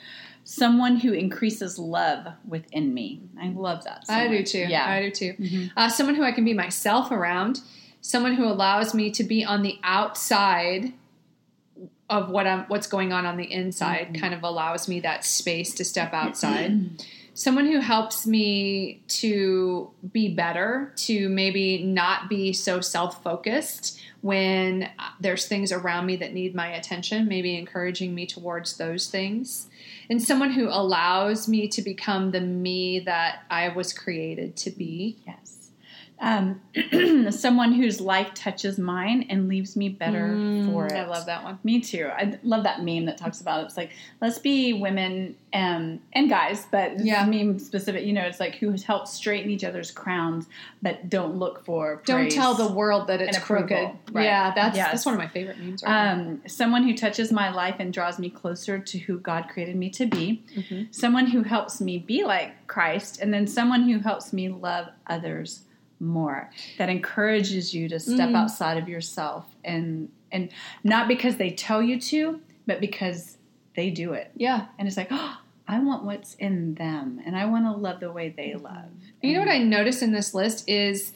Someone 0.44 0.96
who 0.96 1.12
increases 1.12 1.78
love 1.78 2.26
within 2.46 2.92
me. 2.92 3.20
I 3.40 3.48
love 3.50 3.84
that. 3.84 4.06
so 4.06 4.12
I 4.12 4.28
do 4.28 4.42
too. 4.42 4.66
Yeah. 4.69 4.87
I 4.87 5.00
do 5.02 5.10
too. 5.10 5.69
Uh, 5.76 5.88
someone 5.88 6.14
who 6.16 6.22
I 6.25 6.32
can 6.32 6.44
be 6.44 6.54
myself 6.54 7.10
around. 7.10 7.60
Someone 8.02 8.34
who 8.34 8.44
allows 8.46 8.94
me 8.94 9.10
to 9.12 9.22
be 9.22 9.44
on 9.44 9.62
the 9.62 9.78
outside 9.84 10.92
of 12.10 12.28
what 12.28 12.46
I'm, 12.46 12.64
what's 12.64 12.88
going 12.88 13.12
on 13.12 13.24
on 13.24 13.36
the 13.36 13.50
inside. 13.50 14.08
Mm-hmm. 14.08 14.20
Kind 14.20 14.34
of 14.34 14.42
allows 14.42 14.88
me 14.88 15.00
that 15.00 15.24
space 15.24 15.72
to 15.74 15.84
step 15.84 16.08
mm-hmm. 16.08 16.26
outside. 16.26 17.04
someone 17.32 17.64
who 17.64 17.78
helps 17.78 18.26
me 18.26 19.00
to 19.06 19.90
be 20.12 20.34
better, 20.34 20.92
to 20.96 21.28
maybe 21.28 21.82
not 21.82 22.28
be 22.28 22.52
so 22.52 22.80
self 22.80 23.22
focused 23.22 24.00
when 24.20 24.90
there's 25.20 25.46
things 25.46 25.72
around 25.72 26.04
me 26.04 26.16
that 26.16 26.34
need 26.34 26.54
my 26.54 26.68
attention, 26.68 27.26
maybe 27.26 27.56
encouraging 27.56 28.14
me 28.14 28.26
towards 28.26 28.76
those 28.76 29.08
things. 29.08 29.68
And 30.10 30.20
someone 30.20 30.50
who 30.50 30.68
allows 30.68 31.48
me 31.48 31.68
to 31.68 31.80
become 31.80 32.32
the 32.32 32.40
me 32.40 33.00
that 33.00 33.44
I 33.48 33.68
was 33.68 33.92
created 33.92 34.56
to 34.56 34.70
be. 34.70 35.16
Yes. 35.26 35.59
Um, 36.22 36.61
someone 37.31 37.72
whose 37.72 37.99
life 37.99 38.34
touches 38.34 38.78
mine 38.78 39.26
and 39.31 39.49
leaves 39.49 39.75
me 39.75 39.88
better 39.88 40.28
for 40.67 40.87
it. 40.87 40.93
Mm, 40.93 40.96
I 40.96 41.06
love 41.06 41.26
that 41.26 41.43
one. 41.43 41.58
Me 41.64 41.81
too. 41.81 42.11
I 42.14 42.38
love 42.43 42.64
that 42.64 42.82
meme 42.82 43.06
that 43.06 43.17
talks 43.17 43.40
about 43.40 43.62
it. 43.62 43.67
It's 43.67 43.76
like 43.78 43.90
let's 44.20 44.38
be 44.38 44.75
women 44.75 45.34
um, 45.55 46.00
and 46.12 46.28
guys, 46.28 46.67
but 46.70 47.00
Yeah. 47.02 47.25
meme 47.25 47.58
specific. 47.58 48.05
You 48.05 48.12
know, 48.12 48.22
it's 48.22 48.38
like 48.38 48.56
who 48.56 48.72
help 48.87 49.08
straighten 49.08 49.50
each 49.50 49.64
other's 49.64 49.90
crowns, 49.90 50.46
but 50.82 51.08
don't 51.08 51.37
look 51.37 51.64
for. 51.64 52.02
Don't 52.05 52.31
tell 52.31 52.55
the 52.55 52.69
world 52.70 53.06
that 53.06 53.23
it's 53.23 53.38
crooked. 53.38 53.90
Right. 54.12 54.25
Yeah, 54.25 54.52
that's 54.55 54.76
Yes. 54.76 54.90
that's 54.93 55.06
one 55.06 55.14
of 55.14 55.19
my 55.19 55.28
favorite 55.28 55.58
memes. 55.58 55.82
Right 55.82 55.90
now. 55.90 56.12
Um, 56.12 56.43
someone 56.46 56.82
who 56.82 56.94
touches 56.94 57.32
my 57.32 57.50
life 57.50 57.76
and 57.78 57.94
draws 57.94 58.19
me 58.19 58.28
closer 58.28 58.78
to 58.78 58.99
who 58.99 59.19
God 59.19 59.49
created 59.49 59.75
me 59.76 59.88
to 59.90 60.05
be. 60.06 60.43
Mm-hmm. 60.55 60.82
Someone 60.90 61.28
who 61.28 61.44
helps 61.44 61.81
me 61.81 61.96
be 61.96 62.25
like 62.25 62.66
Christ, 62.66 63.20
and 63.23 63.32
then 63.32 63.46
someone 63.46 63.88
who 63.88 64.00
helps 64.00 64.34
me 64.34 64.50
love 64.50 64.88
others 65.06 65.61
more. 66.00 66.50
That 66.79 66.88
encourages 66.88 67.75
you 67.75 67.88
to 67.91 68.00
step 68.00 68.31
Mm. 68.31 68.37
outside 68.37 68.76
of 68.79 68.88
yourself 68.88 69.47
and 69.64 70.08
and 70.32 70.49
not 70.85 71.08
because 71.08 71.37
they 71.37 71.50
tell 71.50 71.82
you 71.82 72.00
to, 72.00 72.41
but 72.67 72.81
because 72.81 73.37
they 73.75 73.91
do 73.91 74.12
it. 74.12 74.31
Yeah. 74.37 74.67
And 74.79 74.87
it's 74.87 74.97
like, 74.97 75.08
oh, 75.11 75.38
I 75.67 75.81
want 75.81 76.05
what's 76.05 76.35
in 76.35 76.75
them, 76.75 77.20
and 77.26 77.37
I 77.37 77.47
want 77.47 77.64
to 77.67 77.73
love 77.73 77.99
the 78.00 78.12
way 78.12 78.29
they 78.37 78.55
love. 78.55 78.91
You 79.23 79.35
know 79.35 79.41
what 79.41 79.49
I 79.49 79.58
notice 79.58 80.02
in 80.02 80.12
this 80.12 80.32
list 80.35 80.69
is 80.69 81.12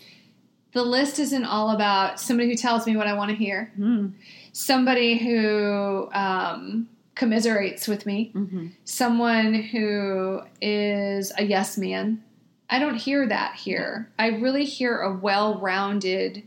the 0.72 0.82
list 0.82 1.18
isn't 1.20 1.44
all 1.44 1.70
about 1.70 2.18
somebody 2.20 2.48
who 2.48 2.56
tells 2.56 2.86
me 2.86 2.96
what 2.96 3.06
I 3.06 3.14
want 3.14 3.30
to 3.30 3.36
hear, 3.36 3.72
Mm. 3.78 4.12
somebody 4.52 5.16
who 5.18 6.08
um, 6.12 6.88
commiserates 7.14 7.86
with 7.86 8.06
me, 8.06 8.32
Mm-hmm. 8.34 8.66
someone 8.84 9.54
who 9.54 10.40
is 10.60 11.32
a 11.38 11.44
yes 11.44 11.78
man. 11.78 12.22
I 12.68 12.78
don't 12.78 12.96
hear 12.96 13.26
that 13.28 13.56
here. 13.56 14.10
I 14.18 14.28
really 14.28 14.64
hear 14.64 15.00
a 15.00 15.14
well 15.14 15.60
rounded 15.60 16.44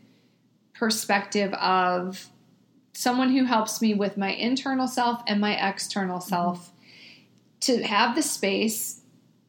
perspective 0.74 1.54
of 1.54 2.28
someone 2.94 3.32
who 3.32 3.46
helps 3.46 3.82
me 3.82 3.94
with 3.94 4.18
my 4.18 4.32
internal 4.32 4.88
self 4.88 5.22
and 5.28 5.40
my 5.40 5.54
external 5.70 6.20
mm-hmm. 6.20 6.30
self 6.30 6.72
to 7.62 7.84
have 7.84 8.16
the 8.16 8.22
space 8.22 9.02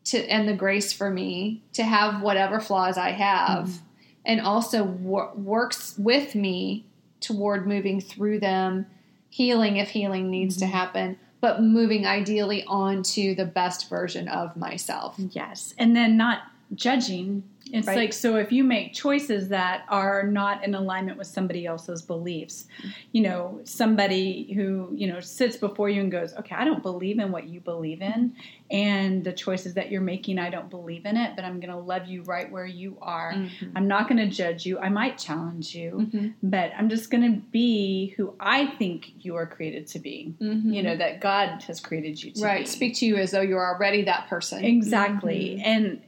to 0.05 0.19
and 0.31 0.49
the 0.49 0.55
grace 0.55 0.93
for 0.93 1.11
me 1.11 1.63
to 1.75 1.83
have 1.83 2.23
whatever 2.23 2.61
flaws 2.61 2.97
I 2.97 3.11
have 3.11 3.69
mm-hmm. 3.69 3.85
and 4.25 4.41
also 4.41 4.85
wor- 4.85 5.33
works 5.35 5.97
with 5.99 6.35
me 6.35 6.87
toward 7.21 7.67
moving 7.67 8.01
through 8.01 8.41
them 8.41 8.87
healing 9.29 9.77
if 9.77 9.91
healing 9.91 10.31
needs 10.31 10.57
to 10.59 10.65
mm-hmm. 10.65 10.75
happen 10.75 11.19
but 11.41 11.63
moving 11.63 12.07
ideally 12.07 12.65
on 12.67 13.03
to 13.03 13.35
the 13.35 13.45
best 13.45 13.89
version 13.89 14.29
of 14.29 14.57
myself. 14.57 15.15
Yes, 15.31 15.75
and 15.79 15.95
then 15.95 16.17
not 16.17 16.43
judging. 16.75 17.43
It's 17.71 17.87
Right. 17.87 17.97
like 17.99 18.13
so 18.15 18.37
if 18.37 18.51
you 18.51 18.65
make 18.65 18.95
choices 18.95 19.49
that 19.49 19.85
are 19.89 20.23
not 20.23 20.65
in 20.65 20.75
alignment 20.75 21.19
with 21.19 21.27
somebody 21.27 21.67
else's 21.67 22.01
beliefs, 22.01 22.67
you 23.13 23.21
know, 23.21 23.61
somebody 23.65 24.53
who, 24.55 24.91
you 24.95 25.07
know, 25.07 25.21
sits 25.21 25.57
before 25.57 25.91
you 25.91 26.01
and 26.01 26.11
goes, 26.11 26.35
"Okay, 26.35 26.55
I 26.55 26.65
don't 26.65 26.83
believe 26.83 27.19
in 27.19 27.31
what 27.31 27.47
you 27.47 27.61
believe 27.61 28.01
in, 28.01 28.35
and 28.71 29.25
the 29.25 29.33
choices 29.33 29.75
that 29.75 29.91
you're 29.91 30.01
making, 30.01 30.39
I 30.39 30.51
don't 30.51 30.69
believe 30.71 31.07
in 31.07 31.17
it, 31.17 31.37
but 31.37 31.45
I'm 31.45 31.61
going 31.61 31.71
to 31.71 31.79
love 31.79 32.07
you 32.07 32.23
right 32.23 32.51
where 32.51 32.67
you 32.67 32.99
are. 33.01 33.33
Mm-hmm. 33.33 33.77
I'm 33.77 33.89
not 33.89 34.09
going 34.09 34.19
to 34.19 34.27
judge 34.35 34.67
you. 34.67 34.79
I 34.79 34.89
might 34.89 35.17
challenge 35.19 35.75
you, 35.75 36.09
mm-hmm. 36.13 36.29
but 36.43 36.73
I'm 36.77 36.89
just 36.89 37.11
going 37.11 37.23
to 37.23 37.41
be 37.51 38.15
who 38.17 38.35
I 38.41 38.67
think 38.67 39.13
you 39.25 39.37
are 39.37 39.47
created 39.47 39.87
to 39.89 39.99
be. 39.99 40.35
Mm-hmm. 40.41 40.73
You 40.73 40.83
know, 40.83 40.97
that 40.97 41.21
God 41.21 41.63
has 41.63 41.81
created 41.81 42.23
you 42.23 42.33
to 42.33 42.43
right 42.43 42.65
be. 42.65 42.67
speak 42.67 42.97
to 42.97 43.07
you 43.07 43.17
as 43.17 43.31
though 43.31 43.41
you're 43.41 43.65
already 43.65 44.05
that 44.05 44.29
person 44.29 44.65
Exactly, 44.65 45.63
and 45.65 46.03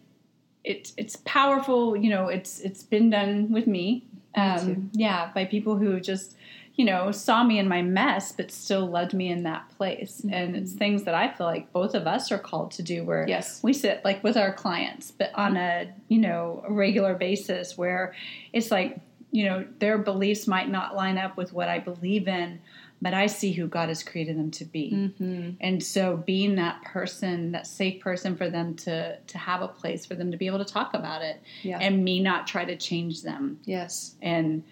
it's 0.64 0.92
it's 0.96 1.16
powerful. 1.24 1.96
You 1.96 2.10
know, 2.10 2.28
it's 2.28 2.60
it's 2.60 2.82
been 2.82 3.10
done 3.10 3.50
with 3.50 3.66
me. 3.66 4.04
Um, 4.34 4.90
yeah, 4.92 5.30
by 5.34 5.44
people 5.44 5.76
who 5.76 6.00
just 6.00 6.36
you 6.76 6.84
know 6.84 7.10
saw 7.10 7.42
me 7.44 7.58
in 7.58 7.68
my 7.68 7.82
mess, 7.82 8.32
but 8.32 8.50
still 8.50 8.86
loved 8.86 9.12
me 9.12 9.28
in 9.30 9.42
that 9.42 9.68
place. 9.76 10.22
And 10.30 10.54
it's 10.56 10.72
things 10.72 11.02
that 11.04 11.14
I 11.14 11.32
feel 11.32 11.46
like 11.46 11.72
both 11.72 11.94
of 11.94 12.06
us 12.06 12.30
are 12.30 12.38
called 12.38 12.70
to 12.72 12.82
do. 12.82 13.04
Where 13.04 13.26
Yes. 13.28 13.60
we 13.62 13.72
sit 13.72 14.04
like 14.04 14.22
with 14.22 14.36
our 14.36 14.52
clients, 14.52 15.10
but 15.10 15.30
on 15.34 15.56
a 15.56 15.90
you 16.08 16.18
know 16.18 16.64
a 16.66 16.72
regular 16.72 17.14
basis, 17.14 17.76
where 17.76 18.14
it's 18.52 18.70
like 18.70 18.98
you 19.32 19.44
know 19.46 19.64
their 19.78 19.98
beliefs 19.98 20.46
might 20.46 20.68
not 20.68 20.94
line 20.94 21.18
up 21.18 21.36
with 21.36 21.52
what 21.52 21.68
I 21.68 21.78
believe 21.78 22.28
in. 22.28 22.60
But 23.02 23.14
I 23.14 23.28
see 23.28 23.52
who 23.52 23.66
God 23.66 23.88
has 23.88 24.02
created 24.02 24.36
them 24.38 24.50
to 24.52 24.64
be, 24.66 24.90
Mm-hmm. 24.92 25.50
and 25.60 25.82
so 25.82 26.16
being 26.18 26.56
that 26.56 26.82
person, 26.82 27.52
that 27.52 27.66
safe 27.66 28.02
person 28.02 28.36
for 28.36 28.50
them 28.50 28.74
to 28.76 29.16
to 29.18 29.38
have 29.38 29.62
a 29.62 29.68
place 29.68 30.04
for 30.04 30.14
them 30.14 30.30
to 30.32 30.36
be 30.36 30.46
able 30.46 30.58
to 30.58 30.70
talk 30.70 30.92
about 30.94 31.22
it, 31.22 31.40
Yeah. 31.62 31.78
and 31.78 32.04
me 32.04 32.20
not 32.20 32.46
try 32.46 32.64
to 32.66 32.76
change 32.76 33.22
them, 33.22 33.58
yes 33.64 34.14
and 34.20 34.62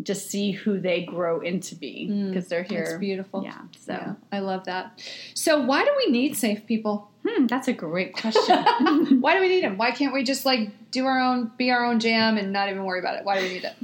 just 0.00 0.30
see 0.30 0.52
who 0.52 0.78
they 0.78 1.02
grow 1.02 1.40
into 1.40 1.74
be 1.74 2.06
because 2.28 2.46
they're 2.46 2.62
here. 2.62 2.82
It's 2.84 2.94
beautiful 3.00 3.42
Yeah. 3.42 3.58
So 3.76 3.92
yeah, 3.94 4.14
i 4.30 4.38
love 4.38 4.64
that 4.66 5.02
so 5.34 5.60
why 5.60 5.84
do 5.84 5.90
we 5.96 6.12
need 6.12 6.36
safe 6.36 6.64
people 6.66 7.10
hmm, 7.26 7.46
that's 7.46 7.66
a 7.66 7.72
great 7.72 8.12
question. 8.14 8.54
why 9.20 9.34
do 9.34 9.40
we 9.40 9.48
need 9.48 9.64
them 9.64 9.76
why 9.76 9.90
can't 9.90 10.14
we 10.14 10.22
just 10.22 10.46
like 10.46 10.70
do 10.92 11.04
our 11.06 11.18
own 11.18 11.50
be 11.58 11.72
our 11.72 11.84
own 11.84 11.98
jam 11.98 12.36
and 12.38 12.52
not 12.52 12.68
even 12.68 12.84
worry 12.84 13.00
about 13.00 13.16
it 13.18 13.24
why 13.24 13.40
do 13.40 13.46
we 13.48 13.54
need 13.54 13.64
it 13.64 13.74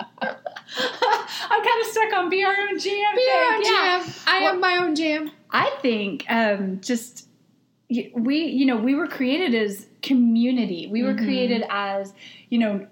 I'm 0.78 1.62
kind 1.64 1.80
of 1.80 1.86
stuck 1.86 2.12
on 2.14 2.28
be 2.30 2.42
our 2.44 2.52
own 2.54 2.78
jam. 2.78 3.14
Be 3.14 3.28
our 3.30 3.54
own 3.54 3.62
jam. 3.64 4.14
I 4.26 4.40
Well- 4.42 4.54
am 4.54 4.60
my 4.60 4.76
own 4.76 4.94
jam. 4.94 5.30
I 5.50 5.70
think 5.80 6.24
um, 6.28 6.80
just 6.80 7.28
we, 7.88 8.44
you 8.46 8.66
know, 8.66 8.76
we 8.76 8.94
were 8.96 9.06
created 9.06 9.54
as 9.54 9.86
community. 10.02 10.88
We 10.88 11.04
were 11.04 11.14
Mhm. 11.14 11.24
created 11.24 11.64
as, 11.70 12.12
you 12.50 12.58
know, 12.58 12.86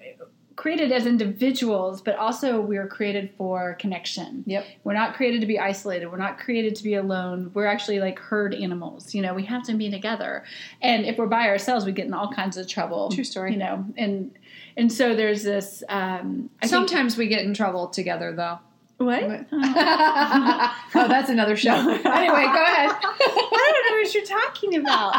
created 0.56 0.92
as 0.92 1.06
individuals, 1.06 2.00
but 2.00 2.16
also 2.16 2.60
we're 2.60 2.86
created 2.86 3.30
for 3.36 3.74
connection. 3.74 4.44
Yep. 4.46 4.64
We're 4.84 4.92
not 4.94 5.14
created 5.14 5.40
to 5.40 5.46
be 5.46 5.58
isolated. 5.58 6.06
We're 6.10 6.16
not 6.16 6.38
created 6.38 6.76
to 6.76 6.84
be 6.84 6.94
alone. 6.94 7.50
We're 7.54 7.66
actually 7.66 7.98
like 8.00 8.18
herd 8.18 8.54
animals. 8.54 9.14
You 9.14 9.22
know, 9.22 9.34
we 9.34 9.44
have 9.46 9.64
to 9.64 9.74
be 9.74 9.90
together. 9.90 10.44
And 10.80 11.04
if 11.06 11.18
we're 11.18 11.26
by 11.26 11.48
ourselves, 11.48 11.84
we 11.84 11.92
get 11.92 12.06
in 12.06 12.14
all 12.14 12.30
kinds 12.32 12.56
of 12.56 12.68
trouble. 12.68 13.10
True 13.10 13.24
story. 13.24 13.52
You 13.52 13.58
know, 13.58 13.84
and 13.96 14.30
and 14.76 14.92
so 14.92 15.14
there's 15.14 15.42
this. 15.42 15.82
Um, 15.88 16.50
I 16.62 16.66
think- 16.66 16.70
Sometimes 16.70 17.16
we 17.16 17.26
get 17.28 17.42
in 17.44 17.54
trouble 17.54 17.88
together, 17.88 18.32
though. 18.32 18.58
what? 18.98 19.22
oh, 19.52 21.08
that's 21.08 21.30
another 21.30 21.56
show. 21.56 21.72
anyway, 21.74 22.02
go 22.04 22.62
ahead. 22.64 22.90
I 23.02 23.72
don't 23.72 23.90
know 23.90 24.02
what 24.02 24.14
you're 24.14 24.24
talking 24.24 24.76
about. 24.76 25.14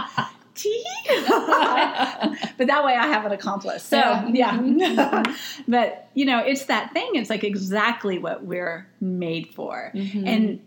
But 2.57 2.67
that 2.67 2.83
way 2.85 2.93
I 2.95 3.07
have 3.07 3.25
an 3.25 3.31
accomplice. 3.31 3.83
So, 3.83 3.97
Yeah. 3.97 4.61
yeah. 4.61 5.23
but, 5.67 6.09
you 6.13 6.25
know, 6.25 6.39
it's 6.39 6.65
that 6.65 6.93
thing. 6.93 7.11
It's 7.15 7.29
like 7.29 7.43
exactly 7.43 8.17
what 8.19 8.43
we're 8.45 8.87
made 9.01 9.53
for. 9.53 9.91
Mm-hmm. 9.93 10.27
And 10.27 10.59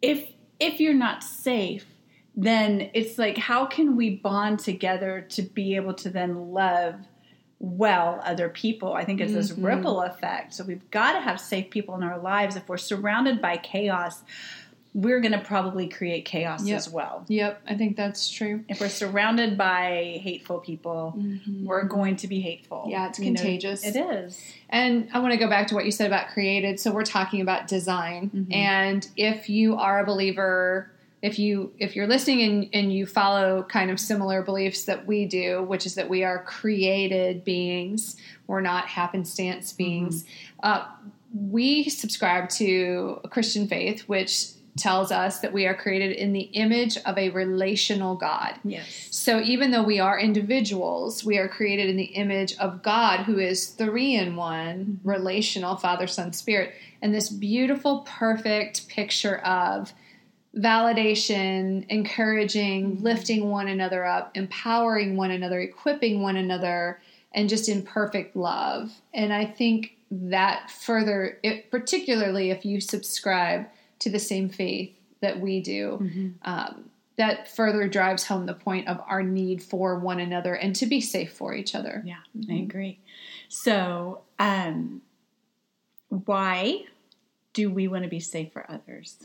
if 0.00 0.30
if 0.60 0.78
you're 0.80 0.94
not 0.94 1.22
safe, 1.24 1.86
then 2.36 2.90
it's 2.94 3.18
like 3.18 3.36
how 3.38 3.66
can 3.66 3.96
we 3.96 4.10
bond 4.16 4.58
together 4.60 5.26
to 5.30 5.42
be 5.42 5.74
able 5.76 5.94
to 5.94 6.08
then 6.10 6.52
love 6.52 6.94
well 7.58 8.20
other 8.24 8.48
people? 8.48 8.92
I 8.92 9.04
think 9.04 9.20
it's 9.20 9.32
this 9.32 9.52
Mhm. 9.52 9.64
ripple 9.64 10.02
effect. 10.02 10.54
So 10.54 10.64
we've 10.64 10.88
got 10.90 11.12
to 11.14 11.20
have 11.20 11.40
safe 11.40 11.70
people 11.70 11.94
in 11.96 12.02
our 12.02 12.18
lives. 12.18 12.56
If 12.56 12.68
we're 12.68 12.76
surrounded 12.76 13.40
by 13.40 13.56
chaos, 13.56 14.22
we're 14.94 15.20
going 15.20 15.32
to 15.32 15.38
probably 15.40 15.88
create 15.88 16.26
chaos 16.26 16.66
Yep. 16.66 16.76
as 16.76 16.90
well. 16.90 17.24
Yep, 17.28 17.62
I 17.66 17.74
think 17.76 17.96
that's 17.96 18.28
true. 18.30 18.62
If 18.68 18.78
we're 18.80 18.90
surrounded 18.90 19.56
by 19.56 20.20
hateful 20.22 20.58
people, 20.58 21.18
we're 21.62 21.84
going 21.84 22.16
to 22.16 22.28
be 22.28 22.40
hateful. 22.40 22.84
Yeah, 22.88 23.08
it's 23.08 23.18
You 23.18 23.30
know, 23.30 23.36
contagious. 23.36 23.86
it 23.86 23.96
is. 23.96 24.38
And 24.68 25.08
I 25.14 25.20
want 25.20 25.32
to 25.32 25.38
go 25.38 25.48
back 25.48 25.68
to 25.68 25.74
what 25.74 25.86
you 25.86 25.90
said 25.92 26.08
about 26.08 26.28
created. 26.28 26.78
So 26.78 26.92
we're 26.92 27.04
talking 27.04 27.40
about 27.40 27.68
design. 27.68 28.30
Mhm. 28.34 28.54
And 28.54 29.08
if 29.16 29.48
you 29.48 29.76
are 29.76 30.00
a 30.00 30.04
believer, 30.04 30.90
if 31.22 31.38
you 31.38 31.72
if 31.78 31.94
you're 31.96 32.06
listening 32.08 32.42
and, 32.42 32.68
and 32.74 32.92
you 32.92 33.06
follow 33.06 33.62
kind 33.62 33.90
of 33.90 33.98
similar 34.00 34.42
beliefs 34.42 34.84
that 34.86 35.06
we 35.06 35.24
do, 35.24 35.62
which 35.62 35.86
is 35.86 35.94
that 35.94 36.10
we 36.10 36.22
are 36.24 36.42
created 36.42 37.44
beings, 37.44 38.16
we're 38.46 38.60
not 38.60 38.88
happenstance 38.88 39.72
beings. 39.72 40.24
Uh, 40.62 40.84
we 41.34 41.84
subscribe 41.88 42.48
to 42.50 43.20
a 43.24 43.28
Christian 43.28 43.66
faith, 43.68 44.02
which 44.02 44.48
tells 44.78 45.12
us 45.12 45.40
that 45.40 45.52
we 45.52 45.66
are 45.66 45.74
created 45.74 46.12
in 46.12 46.32
the 46.32 46.48
image 46.54 46.96
of 46.98 47.18
a 47.18 47.28
relational 47.30 48.14
God. 48.14 48.54
Yes. 48.64 49.08
So 49.10 49.40
even 49.40 49.70
though 49.70 49.82
we 49.82 50.00
are 50.00 50.18
individuals, 50.18 51.24
we 51.24 51.36
are 51.36 51.48
created 51.48 51.90
in 51.90 51.96
the 51.96 52.04
image 52.04 52.56
of 52.56 52.82
God, 52.82 53.20
who 53.20 53.38
is 53.38 53.66
three 53.66 54.14
in 54.14 54.34
one, 54.34 55.00
relational, 55.04 55.76
Father, 55.76 56.06
Son, 56.06 56.32
Spirit, 56.32 56.72
and 57.02 57.14
this 57.14 57.28
beautiful, 57.28 58.00
perfect 58.06 58.88
picture 58.88 59.38
of 59.38 59.92
validation, 60.56 61.86
encouraging, 61.88 62.92
mm-hmm. 62.92 63.04
lifting 63.04 63.50
one 63.50 63.68
another 63.68 64.06
up, 64.06 64.30
empowering 64.34 65.16
one 65.16 65.30
another, 65.30 65.60
equipping 65.60 66.22
one 66.22 66.36
another, 66.36 67.00
and 67.32 67.48
just 67.48 67.68
in 67.68 67.82
perfect 67.82 68.36
love. 68.36 68.90
And 69.12 69.32
I 69.32 69.44
think 69.44 69.96
that 70.10 70.70
further, 70.70 71.38
it, 71.42 71.70
particularly 71.70 72.50
if 72.50 72.64
you 72.64 72.80
subscribe 72.80 73.66
to 74.02 74.10
the 74.10 74.18
same 74.18 74.48
faith 74.48 74.94
that 75.20 75.40
we 75.40 75.60
do, 75.60 76.34
um, 76.42 76.90
that 77.16 77.48
further 77.48 77.88
drives 77.88 78.24
home 78.24 78.46
the 78.46 78.54
point 78.54 78.88
of 78.88 79.00
our 79.06 79.22
need 79.22 79.62
for 79.62 79.98
one 79.98 80.18
another 80.18 80.54
and 80.54 80.74
to 80.76 80.86
be 80.86 81.00
safe 81.00 81.32
for 81.32 81.54
each 81.54 81.74
other. 81.74 82.02
Yeah, 82.04 82.16
I 82.50 82.54
agree. 82.54 82.98
So, 83.48 84.22
um, 84.38 85.02
why 86.08 86.84
do 87.52 87.70
we 87.70 87.88
want 87.88 88.04
to 88.04 88.10
be 88.10 88.20
safe 88.20 88.52
for 88.52 88.70
others? 88.70 89.16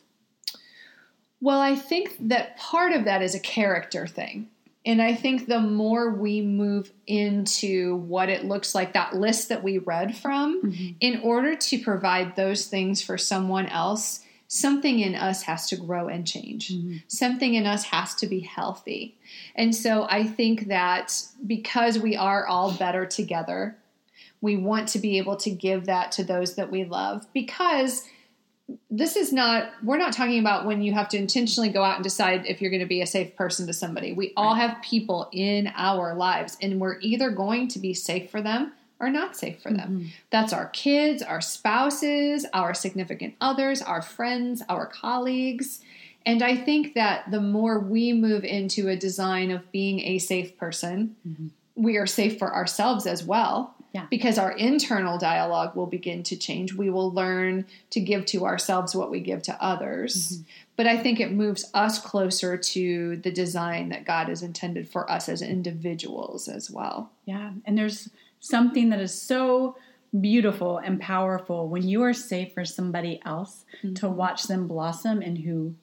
Well, 1.39 1.60
I 1.60 1.75
think 1.75 2.15
that 2.29 2.57
part 2.57 2.93
of 2.93 3.05
that 3.05 3.22
is 3.22 3.36
a 3.36 3.39
character 3.39 4.07
thing. 4.07 4.50
And 4.86 5.01
I 5.01 5.15
think 5.15 5.48
the 5.48 5.60
more 5.60 6.12
we 6.12 6.41
move 6.41 6.91
into 7.05 7.98
what 7.98 8.29
it 8.29 8.46
looks 8.46 8.74
like, 8.74 8.93
that 8.93 9.13
list 9.13 9.50
that 9.50 9.62
we 9.62 9.79
read 9.79 10.15
from, 10.15 10.96
in 11.01 11.19
order 11.24 11.55
to 11.55 11.79
provide 11.79 12.38
those 12.38 12.67
things 12.67 13.01
for 13.01 13.17
someone 13.17 13.65
else, 13.65 14.22
something 14.48 15.00
in 15.00 15.16
us 15.16 15.44
has 15.44 15.68
to 15.70 15.75
grow 15.75 16.08
and 16.08 16.25
change. 16.25 16.70
Mm-hmm. 16.70 16.98
Something 17.08 17.56
in 17.56 17.66
us 17.66 17.84
has 17.86 18.16
to 18.16 18.27
be 18.27 18.39
healthy. 18.39 19.18
And 19.56 19.75
so 19.75 20.08
I 20.10 20.24
think 20.24 20.68
that 20.68 21.22
because 21.46 22.00
we 22.00 22.16
are 22.16 22.46
all 22.48 22.72
better 22.72 23.06
together, 23.06 23.77
we 24.42 24.56
want 24.56 24.89
to 24.89 25.00
be 25.00 25.18
able 25.18 25.36
to 25.38 25.50
give 25.50 25.86
that 25.86 26.12
to 26.13 26.24
those 26.24 26.56
that 26.56 26.72
we 26.72 26.86
love 26.86 27.27
because 27.34 28.08
this 28.92 29.16
is 29.16 29.32
not 29.32 29.72
we're 29.82 29.98
not 29.98 30.12
talking 30.12 30.39
about 30.39 30.66
when 30.66 30.82
you 30.82 30.94
have 30.94 31.08
to 31.08 31.18
intentionally 31.18 31.70
go 31.70 31.84
out 31.84 31.96
and 31.96 32.04
decide 32.04 32.46
if 32.46 32.62
you're 32.62 32.70
going 32.70 32.82
to 32.82 32.86
be 32.86 33.01
a 33.01 33.08
safe 33.08 33.34
person 33.38 33.66
to 33.66 33.72
somebody 33.72 34.12
we 34.12 34.34
all 34.36 34.56
have 34.56 34.82
people 34.82 35.30
in 35.32 35.72
our 35.77 36.13
lives 36.13 36.58
and 36.62 36.80
we're 36.80 37.00
either 37.00 37.32
going 37.32 37.70
to 37.70 37.80
be 37.80 37.94
safe 37.94 38.30
for 38.30 38.42
them 38.42 38.74
or 39.00 39.10
not 39.10 39.36
safe 39.36 39.62
for 39.62 39.72
them 39.72 39.89
mm-hmm. 40.00 40.08
that's 40.30 40.54
our 40.54 40.68
kids 40.70 41.22
our 41.22 41.42
spouses 41.42 42.46
our 42.54 42.74
significant 42.74 43.36
others 43.42 43.82
our 43.82 44.01
friends 44.01 44.62
our 44.70 44.86
colleagues 44.86 45.82
and 46.25 46.42
i 46.42 46.56
think 46.56 46.94
that 46.94 47.30
the 47.32 47.42
more 47.42 47.80
we 47.80 48.13
move 48.13 48.44
into 48.44 48.88
a 48.88 48.96
design 48.96 49.51
of 49.51 49.72
being 49.72 50.00
a 50.01 50.18
safe 50.18 50.58
person 50.58 51.16
mm-hmm. 51.27 51.48
we 51.75 51.98
are 51.98 52.08
safe 52.08 52.38
for 52.39 52.54
ourselves 52.54 53.06
as 53.06 53.24
well 53.24 53.74
Yeah. 53.94 54.06
because 54.10 54.38
our 54.38 54.51
internal 54.51 55.18
dialogue 55.18 55.75
will 55.75 55.88
begin 55.88 56.22
to 56.24 56.36
change. 56.36 56.74
We 56.74 56.89
will 56.89 57.12
learn 57.12 57.66
to 57.92 58.00
give 58.00 58.25
to 58.27 58.46
ourselves 58.46 58.94
what 58.94 59.10
we 59.10 59.22
give 59.22 59.42
to 59.44 59.63
others. 59.63 60.13
Mm-hmm. 60.16 60.44
But 60.75 60.86
I 60.86 60.98
think 60.98 61.20
it 61.20 61.32
moves 61.32 61.72
us 61.74 61.98
closer 62.00 62.58
to 62.58 63.16
the 63.18 63.32
design 63.32 63.89
that 63.89 64.06
God 64.06 64.27
has 64.27 64.44
intended 64.44 64.88
for 64.88 65.10
us 65.10 65.27
as 65.30 65.42
individuals 65.42 66.48
as 66.48 66.70
well. 66.70 67.10
Yeah, 67.25 67.51
and 67.66 67.75
there's 67.77 68.10
something 68.39 68.89
that 68.89 69.00
is 69.00 69.20
so 69.20 69.75
beautiful 70.20 70.77
and 70.77 71.00
powerful 71.00 71.67
when 71.67 71.88
you 71.88 72.01
are 72.03 72.13
safe 72.13 72.53
for 72.53 72.65
somebody 72.65 73.22
else 73.25 73.65
mm-hmm. 73.84 73.94
to 73.96 74.10
watch 74.10 74.44
them 74.44 74.67
blossom 74.67 75.22
in 75.22 75.36
who 75.36 75.75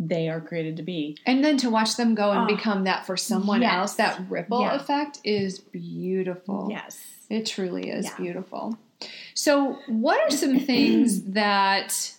they 0.00 0.28
are 0.28 0.40
created 0.40 0.76
to 0.76 0.82
be. 0.82 1.16
And 1.26 1.44
then 1.44 1.56
to 1.58 1.70
watch 1.70 1.96
them 1.96 2.14
go 2.14 2.30
and 2.30 2.42
Oh. 2.42 2.54
become 2.56 2.84
that 2.84 3.04
for 3.06 3.16
someone 3.16 3.62
Yes. 3.62 3.74
else, 3.74 3.94
that 3.94 4.20
ripple 4.28 4.60
Yeah. 4.60 4.76
effect 4.76 5.20
is 5.24 5.58
beautiful. 5.58 6.68
Yes. 6.70 7.00
It 7.28 7.46
truly 7.46 7.90
is 7.90 8.06
Yeah. 8.06 8.16
beautiful. 8.16 8.78
So, 9.34 9.78
what 9.88 10.20
are 10.20 10.30
some 10.30 10.58
things 10.72 11.22
that 11.24 12.14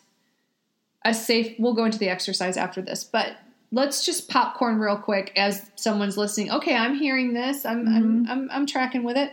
a 1.06 1.14
safe, 1.14 1.56
we'll 1.58 1.74
go 1.74 1.86
into 1.86 1.98
the 1.98 2.10
exercise 2.10 2.58
after 2.58 2.82
this, 2.82 3.06
but 3.06 3.38
let's 3.72 4.06
just 4.06 4.30
popcorn 4.30 4.80
real 4.80 4.98
quick 4.98 5.32
as 5.38 5.72
someone's 5.76 6.18
listening. 6.18 6.52
Okay, 6.52 6.76
I'm 6.76 6.96
hearing 6.96 7.34
this. 7.34 7.66
I'm, 7.66 7.88
I'm, 7.88 8.04
mm-hmm. 8.04 8.32
I'm, 8.32 8.50
I'm 8.52 8.66
tracking 8.66 9.04
with 9.04 9.16
it. 9.16 9.32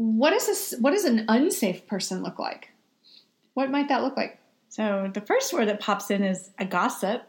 What 0.00 0.32
is 0.32 0.46
this? 0.46 0.74
What 0.80 0.92
does 0.92 1.04
an 1.04 1.26
unsafe 1.28 1.86
person 1.86 2.22
look 2.22 2.38
like? 2.38 2.70
What 3.52 3.70
might 3.70 3.88
that 3.88 4.02
look 4.02 4.16
like? 4.16 4.38
So 4.70 5.10
the 5.12 5.20
first 5.20 5.52
word 5.52 5.68
that 5.68 5.78
pops 5.80 6.10
in 6.10 6.22
is 6.24 6.50
a 6.58 6.64
gossip. 6.64 7.22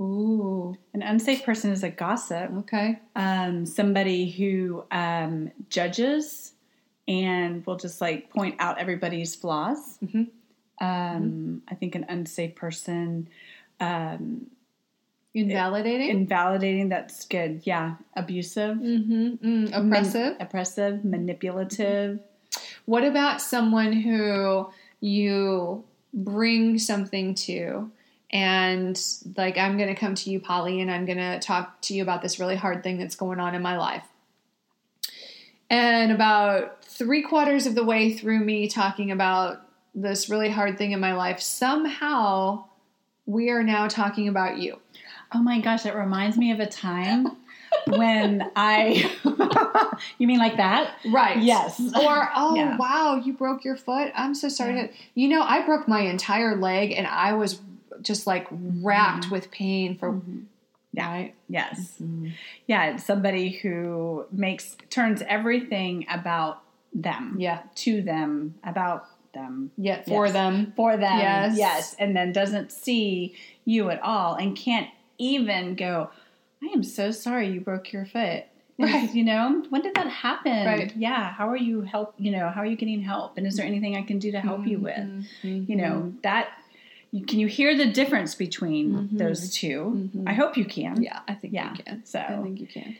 Ooh, 0.00 0.74
An 0.94 1.02
unsafe 1.02 1.44
person 1.44 1.70
is 1.70 1.82
a 1.84 1.90
gossip. 1.90 2.50
okay. 2.60 2.98
Um, 3.14 3.66
somebody 3.66 4.30
who 4.30 4.84
um, 4.90 5.50
judges 5.68 6.52
and 7.06 7.64
will 7.66 7.76
just 7.76 8.00
like 8.00 8.30
point 8.30 8.56
out 8.58 8.78
everybody's 8.78 9.34
flaws. 9.34 9.98
Mhm. 10.02 10.28
Um, 10.80 11.62
I 11.68 11.74
think 11.74 11.94
an 11.94 12.06
unsafe 12.08 12.54
person 12.54 13.28
um, 13.80 14.46
Invalidating. 15.34 16.10
invalidating 16.10 16.88
that's 16.88 17.26
good 17.26 17.62
yeah 17.64 17.96
abusive 18.14 18.76
mm-hmm. 18.76 19.46
Mm, 19.46 19.66
oppressive. 19.74 20.14
man- 20.14 20.36
oppressive 20.40 21.04
manipulative 21.04 22.20
What 22.86 23.04
about 23.04 23.40
someone 23.40 23.92
who 23.92 24.70
you 25.00 25.84
bring 26.12 26.78
something 26.78 27.34
to 27.34 27.90
and 28.30 29.00
like 29.36 29.58
I'm 29.58 29.76
going 29.76 29.88
to 29.88 29.94
come 29.94 30.14
to 30.16 30.30
you 30.30 30.40
Polly 30.40 30.80
and 30.80 30.90
I'm 30.90 31.04
going 31.06 31.18
to 31.18 31.38
talk 31.38 31.80
to 31.82 31.94
you 31.94 32.02
about 32.02 32.22
this 32.22 32.38
really 32.38 32.56
hard 32.56 32.82
thing 32.82 32.98
that's 32.98 33.16
going 33.16 33.40
on 33.40 33.54
in 33.54 33.62
my 33.62 33.76
life. 33.76 34.04
And 35.70 36.12
about 36.12 36.84
3 36.84 37.22
quarters 37.22 37.66
of 37.66 37.74
the 37.74 37.84
way 37.84 38.12
through 38.12 38.40
me 38.40 38.68
talking 38.68 39.10
about 39.10 39.62
this 39.94 40.28
really 40.28 40.50
hard 40.50 40.76
thing 40.78 40.92
in 40.92 41.00
my 41.00 41.14
life, 41.14 41.40
somehow 41.40 42.64
we 43.26 43.50
are 43.50 43.62
now 43.62 43.88
talking 43.88 44.28
about 44.28 44.58
you. 44.58 44.78
Oh 45.34 45.42
my 45.42 45.60
gosh 45.60 45.84
it 45.84 45.94
reminds 45.94 46.36
me 46.36 46.52
of 46.52 46.60
a 46.60 46.66
time 46.66 47.36
when 47.86 48.50
I, 48.56 49.10
you 50.18 50.26
mean 50.26 50.38
like 50.38 50.56
that? 50.56 50.94
Right. 51.06 51.42
Yes. 51.42 51.80
Or, 51.80 52.30
oh, 52.34 52.54
Yeah. 52.54 52.76
wow, 52.76 53.20
you 53.22 53.32
broke 53.32 53.64
your 53.64 53.76
foot. 53.76 54.12
I'm 54.14 54.34
so 54.34 54.48
sorry. 54.48 54.74
to 54.74 54.88
You 55.14 55.28
know, 55.28 55.42
I 55.42 55.64
broke 55.66 55.88
my 55.88 56.00
entire 56.00 56.56
leg 56.56 56.92
and 56.92 57.06
I 57.06 57.32
was 57.34 57.60
just 58.00 58.26
like 58.26 58.46
racked 58.50 59.24
mm-hmm. 59.24 59.34
with 59.34 59.50
pain 59.50 59.96
for. 59.98 60.12
Mm-hmm. 60.12 60.40
Yeah. 60.92 61.10
Right. 61.10 61.34
Yes. 61.48 61.96
Mm-hmm. 62.00 62.28
Yeah, 62.68 62.92
it's 62.94 63.04
somebody 63.04 63.50
who 63.50 64.26
makes 64.30 64.76
turns 64.90 65.22
everything 65.22 66.06
about 66.08 66.62
them. 66.92 67.36
Yeah. 67.38 67.62
To 67.76 68.00
them, 68.02 68.54
about 68.62 69.06
them. 69.32 69.72
Yeah. 69.76 70.02
For 70.04 70.26
Yes. 70.26 70.32
them. 70.32 70.72
For 70.76 70.96
them. 70.96 71.18
Yes. 71.18 71.58
Yes. 71.58 71.96
And 71.98 72.16
then 72.16 72.32
doesn't 72.32 72.70
see 72.70 73.34
you 73.64 73.90
at 73.90 74.00
all 74.02 74.34
and 74.36 74.56
can't 74.56 74.88
even 75.18 75.74
go, 75.74 76.10
I 76.62 76.66
am 76.66 76.82
so 76.82 77.10
sorry 77.10 77.48
you 77.48 77.60
broke 77.60 77.92
your 77.92 78.06
foot. 78.06 78.44
Right. 78.78 79.14
You 79.14 79.22
know, 79.22 79.62
when 79.70 79.82
did 79.82 79.94
that 79.94 80.08
happen? 80.08 80.66
Right. 80.66 80.92
Yeah. 80.96 81.32
How 81.32 81.48
are 81.48 81.56
you 81.56 81.82
help 81.82 82.14
you 82.18 82.32
know, 82.32 82.48
how 82.48 82.60
are 82.60 82.66
you 82.66 82.76
getting 82.76 83.00
help? 83.00 83.38
And 83.38 83.46
is 83.46 83.56
there 83.56 83.64
anything 83.64 83.96
I 83.96 84.02
can 84.02 84.18
do 84.18 84.32
to 84.32 84.40
help 84.40 84.66
you 84.66 84.78
with? 84.78 84.96
Mm-hmm. 84.96 85.70
You 85.70 85.76
know, 85.76 86.12
that 86.22 86.48
can 87.28 87.38
you 87.38 87.46
hear 87.46 87.76
the 87.76 87.86
difference 87.86 88.34
between 88.34 89.10
those 89.12 89.52
2 89.54 90.10
I 90.26 90.32
hope 90.32 90.56
you 90.56 90.64
can. 90.64 90.94
Mm-hmm. 90.94 91.02
Yeah, 91.04 91.20
I 91.28 91.34
think 91.34 91.54
Yeah. 91.54 91.70
you 91.76 91.84
can. 91.84 92.04
So- 92.04 92.18
I 92.18 92.42
think 92.42 92.60
you 92.60 92.66
can. 92.66 92.96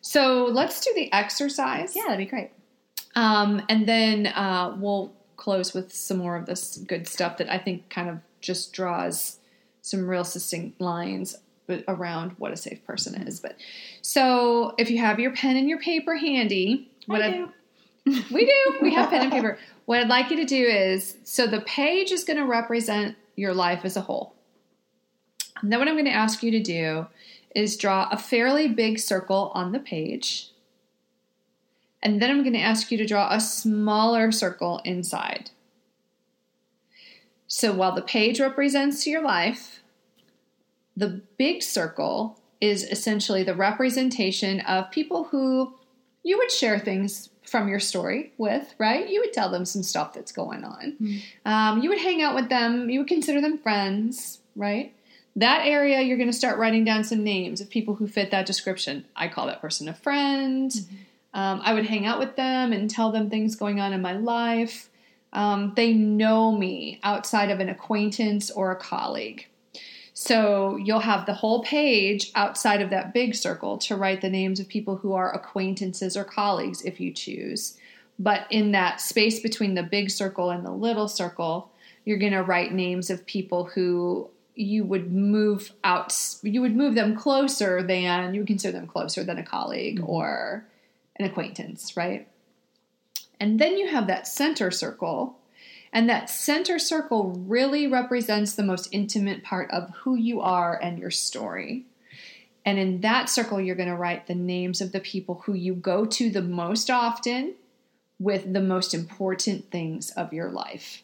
So 0.00 0.46
let's 0.46 0.84
do 0.84 0.92
the 0.96 1.12
exercise. 1.12 1.94
Yeah, 1.94 2.02
that'd 2.08 2.18
be 2.18 2.26
great. 2.26 2.50
Um, 3.14 3.62
and 3.68 3.86
then 3.86 4.26
uh, 4.26 4.76
we'll 4.76 5.12
close 5.36 5.72
with 5.72 5.92
some 5.92 6.18
more 6.18 6.34
of 6.34 6.46
this 6.46 6.78
good 6.78 7.06
stuff 7.06 7.36
that 7.36 7.48
I 7.48 7.58
think 7.58 7.88
kind 7.88 8.08
of 8.08 8.18
just 8.40 8.72
draws 8.72 9.38
some 9.80 10.08
real 10.08 10.24
succinct 10.24 10.80
lines 10.80 11.36
but 11.72 11.84
around 11.88 12.32
what 12.38 12.52
a 12.52 12.56
safe 12.56 12.84
person 12.84 13.26
is. 13.26 13.40
But 13.40 13.56
so 14.02 14.74
if 14.78 14.90
you 14.90 14.98
have 14.98 15.18
your 15.18 15.32
pen 15.32 15.56
and 15.56 15.68
your 15.68 15.78
paper 15.78 16.16
handy, 16.16 16.90
what 17.06 17.22
I 17.22 17.30
do. 17.30 17.52
we 18.32 18.44
do. 18.44 18.78
We 18.82 18.94
have 18.94 19.10
pen 19.10 19.22
and 19.22 19.32
paper. 19.32 19.58
What 19.86 20.00
I'd 20.00 20.08
like 20.08 20.30
you 20.30 20.36
to 20.36 20.44
do 20.44 20.64
is 20.64 21.16
so 21.24 21.46
the 21.46 21.60
page 21.62 22.10
is 22.10 22.24
going 22.24 22.36
to 22.36 22.44
represent 22.44 23.16
your 23.36 23.54
life 23.54 23.84
as 23.84 23.96
a 23.96 24.02
whole. 24.02 24.34
And 25.62 25.72
then 25.72 25.78
what 25.78 25.88
I'm 25.88 25.94
going 25.94 26.04
to 26.06 26.10
ask 26.10 26.42
you 26.42 26.50
to 26.50 26.60
do 26.60 27.06
is 27.54 27.76
draw 27.76 28.08
a 28.10 28.18
fairly 28.18 28.68
big 28.68 28.98
circle 28.98 29.52
on 29.54 29.72
the 29.72 29.78
page. 29.78 30.50
And 32.02 32.20
then 32.20 32.30
I'm 32.30 32.42
going 32.42 32.54
to 32.54 32.58
ask 32.58 32.90
you 32.90 32.98
to 32.98 33.06
draw 33.06 33.32
a 33.32 33.40
smaller 33.40 34.32
circle 34.32 34.80
inside. 34.84 35.50
So 37.46 37.72
while 37.72 37.94
the 37.94 38.02
page 38.02 38.40
represents 38.40 39.06
your 39.06 39.22
life, 39.22 39.81
the 40.96 41.20
big 41.38 41.62
circle 41.62 42.38
is 42.60 42.84
essentially 42.84 43.42
the 43.42 43.54
representation 43.54 44.60
of 44.60 44.90
people 44.90 45.24
who 45.24 45.74
you 46.22 46.38
would 46.38 46.50
share 46.50 46.78
things 46.78 47.30
from 47.42 47.68
your 47.68 47.80
story 47.80 48.32
with, 48.38 48.74
right? 48.78 49.08
You 49.08 49.20
would 49.20 49.32
tell 49.32 49.50
them 49.50 49.64
some 49.64 49.82
stuff 49.82 50.14
that's 50.14 50.32
going 50.32 50.64
on. 50.64 50.96
Um, 51.44 51.82
you 51.82 51.88
would 51.90 51.98
hang 52.00 52.22
out 52.22 52.34
with 52.34 52.48
them. 52.48 52.88
You 52.88 53.00
would 53.00 53.08
consider 53.08 53.40
them 53.40 53.58
friends, 53.58 54.38
right? 54.54 54.94
That 55.36 55.66
area, 55.66 56.00
you're 56.02 56.18
going 56.18 56.30
to 56.30 56.36
start 56.36 56.58
writing 56.58 56.84
down 56.84 57.04
some 57.04 57.24
names 57.24 57.60
of 57.60 57.68
people 57.68 57.94
who 57.94 58.06
fit 58.06 58.30
that 58.30 58.46
description. 58.46 59.06
I 59.16 59.28
call 59.28 59.46
that 59.46 59.60
person 59.60 59.88
a 59.88 59.94
friend. 59.94 60.72
Um, 61.34 61.60
I 61.64 61.74
would 61.74 61.86
hang 61.86 62.06
out 62.06 62.18
with 62.18 62.36
them 62.36 62.72
and 62.72 62.88
tell 62.88 63.10
them 63.10 63.28
things 63.28 63.56
going 63.56 63.80
on 63.80 63.92
in 63.92 64.02
my 64.02 64.12
life. 64.12 64.88
Um, 65.32 65.72
they 65.74 65.94
know 65.94 66.52
me 66.52 67.00
outside 67.02 67.50
of 67.50 67.60
an 67.60 67.70
acquaintance 67.70 68.50
or 68.50 68.70
a 68.70 68.76
colleague. 68.76 69.46
So 70.22 70.76
you'll 70.76 71.00
have 71.00 71.26
the 71.26 71.34
whole 71.34 71.64
page 71.64 72.30
outside 72.36 72.80
of 72.80 72.90
that 72.90 73.12
big 73.12 73.34
circle 73.34 73.76
to 73.78 73.96
write 73.96 74.20
the 74.20 74.30
names 74.30 74.60
of 74.60 74.68
people 74.68 74.94
who 74.94 75.14
are 75.14 75.34
acquaintances 75.34 76.16
or 76.16 76.22
colleagues 76.22 76.82
if 76.82 77.00
you 77.00 77.12
choose. 77.12 77.76
But 78.20 78.46
in 78.48 78.70
that 78.70 79.00
space 79.00 79.40
between 79.40 79.74
the 79.74 79.82
big 79.82 80.10
circle 80.10 80.50
and 80.50 80.64
the 80.64 80.70
little 80.70 81.08
circle, 81.08 81.72
you're 82.04 82.18
going 82.18 82.34
to 82.34 82.44
write 82.44 82.72
names 82.72 83.10
of 83.10 83.26
people 83.26 83.64
who 83.64 84.30
you 84.54 84.84
would 84.84 85.12
move 85.12 85.72
out, 85.82 86.16
you 86.44 86.60
would 86.60 86.76
move 86.76 86.94
them 86.94 87.16
closer 87.16 87.82
than, 87.82 88.32
you 88.32 88.42
would 88.42 88.46
consider 88.46 88.78
them 88.78 88.86
closer 88.86 89.24
than 89.24 89.38
a 89.38 89.42
colleague 89.42 89.98
mm-hmm. 89.98 90.08
or 90.08 90.64
an 91.16 91.26
acquaintance, 91.26 91.96
right? 91.96 92.28
And 93.40 93.58
then 93.58 93.76
you 93.76 93.88
have 93.88 94.06
that 94.06 94.28
center 94.28 94.70
circle. 94.70 95.36
And 95.92 96.08
that 96.08 96.30
center 96.30 96.78
circle 96.78 97.32
really 97.46 97.86
represents 97.86 98.54
the 98.54 98.62
most 98.62 98.88
intimate 98.92 99.44
part 99.44 99.70
of 99.70 99.90
who 99.90 100.14
you 100.14 100.40
are 100.40 100.78
and 100.82 100.98
your 100.98 101.10
story. 101.10 101.84
And 102.64 102.78
in 102.78 103.00
that 103.00 103.28
circle, 103.28 103.60
you're 103.60 103.76
going 103.76 103.88
to 103.88 103.96
write 103.96 104.26
the 104.26 104.34
names 104.34 104.80
of 104.80 104.92
the 104.92 105.00
people 105.00 105.42
who 105.44 105.52
you 105.52 105.74
go 105.74 106.06
to 106.06 106.30
the 106.30 106.42
most 106.42 106.90
often 106.90 107.54
with 108.18 108.52
the 108.52 108.60
most 108.60 108.94
important 108.94 109.70
things 109.70 110.10
of 110.10 110.32
your 110.32 110.48
life. 110.48 111.02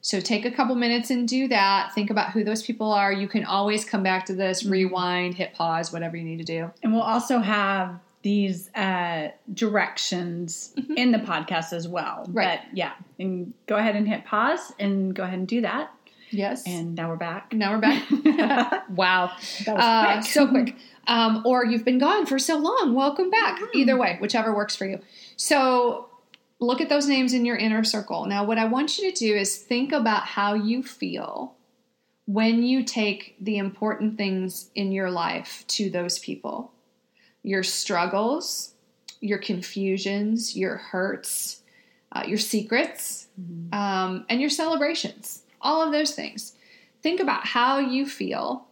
So 0.00 0.20
take 0.20 0.44
a 0.44 0.50
couple 0.50 0.74
minutes 0.74 1.10
and 1.10 1.26
do 1.26 1.48
that. 1.48 1.92
Think 1.94 2.10
about 2.10 2.30
who 2.30 2.44
those 2.44 2.62
people 2.62 2.92
are. 2.92 3.12
You 3.12 3.28
can 3.28 3.44
always 3.44 3.84
come 3.84 4.02
back 4.02 4.26
to 4.26 4.34
this, 4.34 4.62
mm-hmm. 4.62 4.72
rewind, 4.72 5.34
hit 5.34 5.54
pause, 5.54 5.92
whatever 5.92 6.16
you 6.16 6.24
need 6.24 6.38
to 6.38 6.44
do. 6.44 6.70
And 6.82 6.92
we'll 6.92 7.02
also 7.02 7.38
have 7.38 7.98
these 8.26 8.74
uh, 8.74 9.28
directions 9.54 10.74
in 10.96 11.12
the 11.12 11.18
podcast 11.18 11.72
as 11.72 11.86
well. 11.86 12.22
Mm-hmm. 12.24 12.32
Right. 12.32 12.60
But 12.68 12.76
yeah, 12.76 12.92
and 13.20 13.54
go 13.68 13.76
ahead 13.76 13.94
and 13.94 14.08
hit 14.08 14.24
pause 14.24 14.72
and 14.80 15.14
go 15.14 15.22
ahead 15.22 15.38
and 15.38 15.46
do 15.46 15.60
that. 15.60 15.92
Yes. 16.32 16.66
And 16.66 16.96
now 16.96 17.08
we're 17.08 17.14
back. 17.14 17.52
now 17.52 17.70
we're 17.72 17.78
back. 17.78 18.02
wow. 18.90 19.30
That 19.64 19.74
was 19.76 19.84
Uh, 19.84 20.12
quick. 20.14 20.24
so 20.24 20.48
quick. 20.48 20.74
Um, 21.06 21.42
or 21.46 21.64
you've 21.64 21.84
been 21.84 22.00
gone 22.00 22.26
for 22.26 22.40
so 22.40 22.56
long. 22.58 22.94
Welcome 22.96 23.30
back. 23.30 23.60
Either 23.72 23.96
way, 23.96 24.18
whichever 24.20 24.52
works 24.52 24.74
for 24.74 24.86
you. 24.86 24.98
So 25.36 26.08
look 26.58 26.80
at 26.80 26.88
those 26.88 27.06
names 27.06 27.32
in 27.32 27.44
your 27.44 27.56
inner 27.56 27.84
circle. 27.84 28.26
Now, 28.26 28.42
what 28.42 28.58
I 28.58 28.64
want 28.64 28.98
you 28.98 29.12
to 29.12 29.16
do 29.16 29.36
is 29.36 29.56
think 29.56 29.92
about 29.92 30.24
how 30.24 30.54
you 30.54 30.82
feel 30.82 31.54
when 32.24 32.64
you 32.64 32.82
take 32.82 33.36
the 33.40 33.56
important 33.58 34.18
things 34.18 34.68
in 34.74 34.90
your 34.90 35.12
life 35.12 35.64
to 35.68 35.90
those 35.90 36.18
people 36.18 36.72
your 37.46 37.62
struggles, 37.62 38.74
your 39.20 39.38
confusions, 39.38 40.56
your 40.56 40.76
hurts, 40.76 41.62
uh, 42.10 42.24
your 42.26 42.38
secrets, 42.38 43.28
um, 43.72 44.26
and 44.28 44.40
your 44.40 44.50
celebrations. 44.50 45.42
All 45.60 45.80
of 45.80 45.92
those 45.92 46.10
things. 46.10 46.54
Think 47.02 47.20
about 47.20 47.46
how 47.46 47.78
you 47.78 48.04
feel 48.04 48.66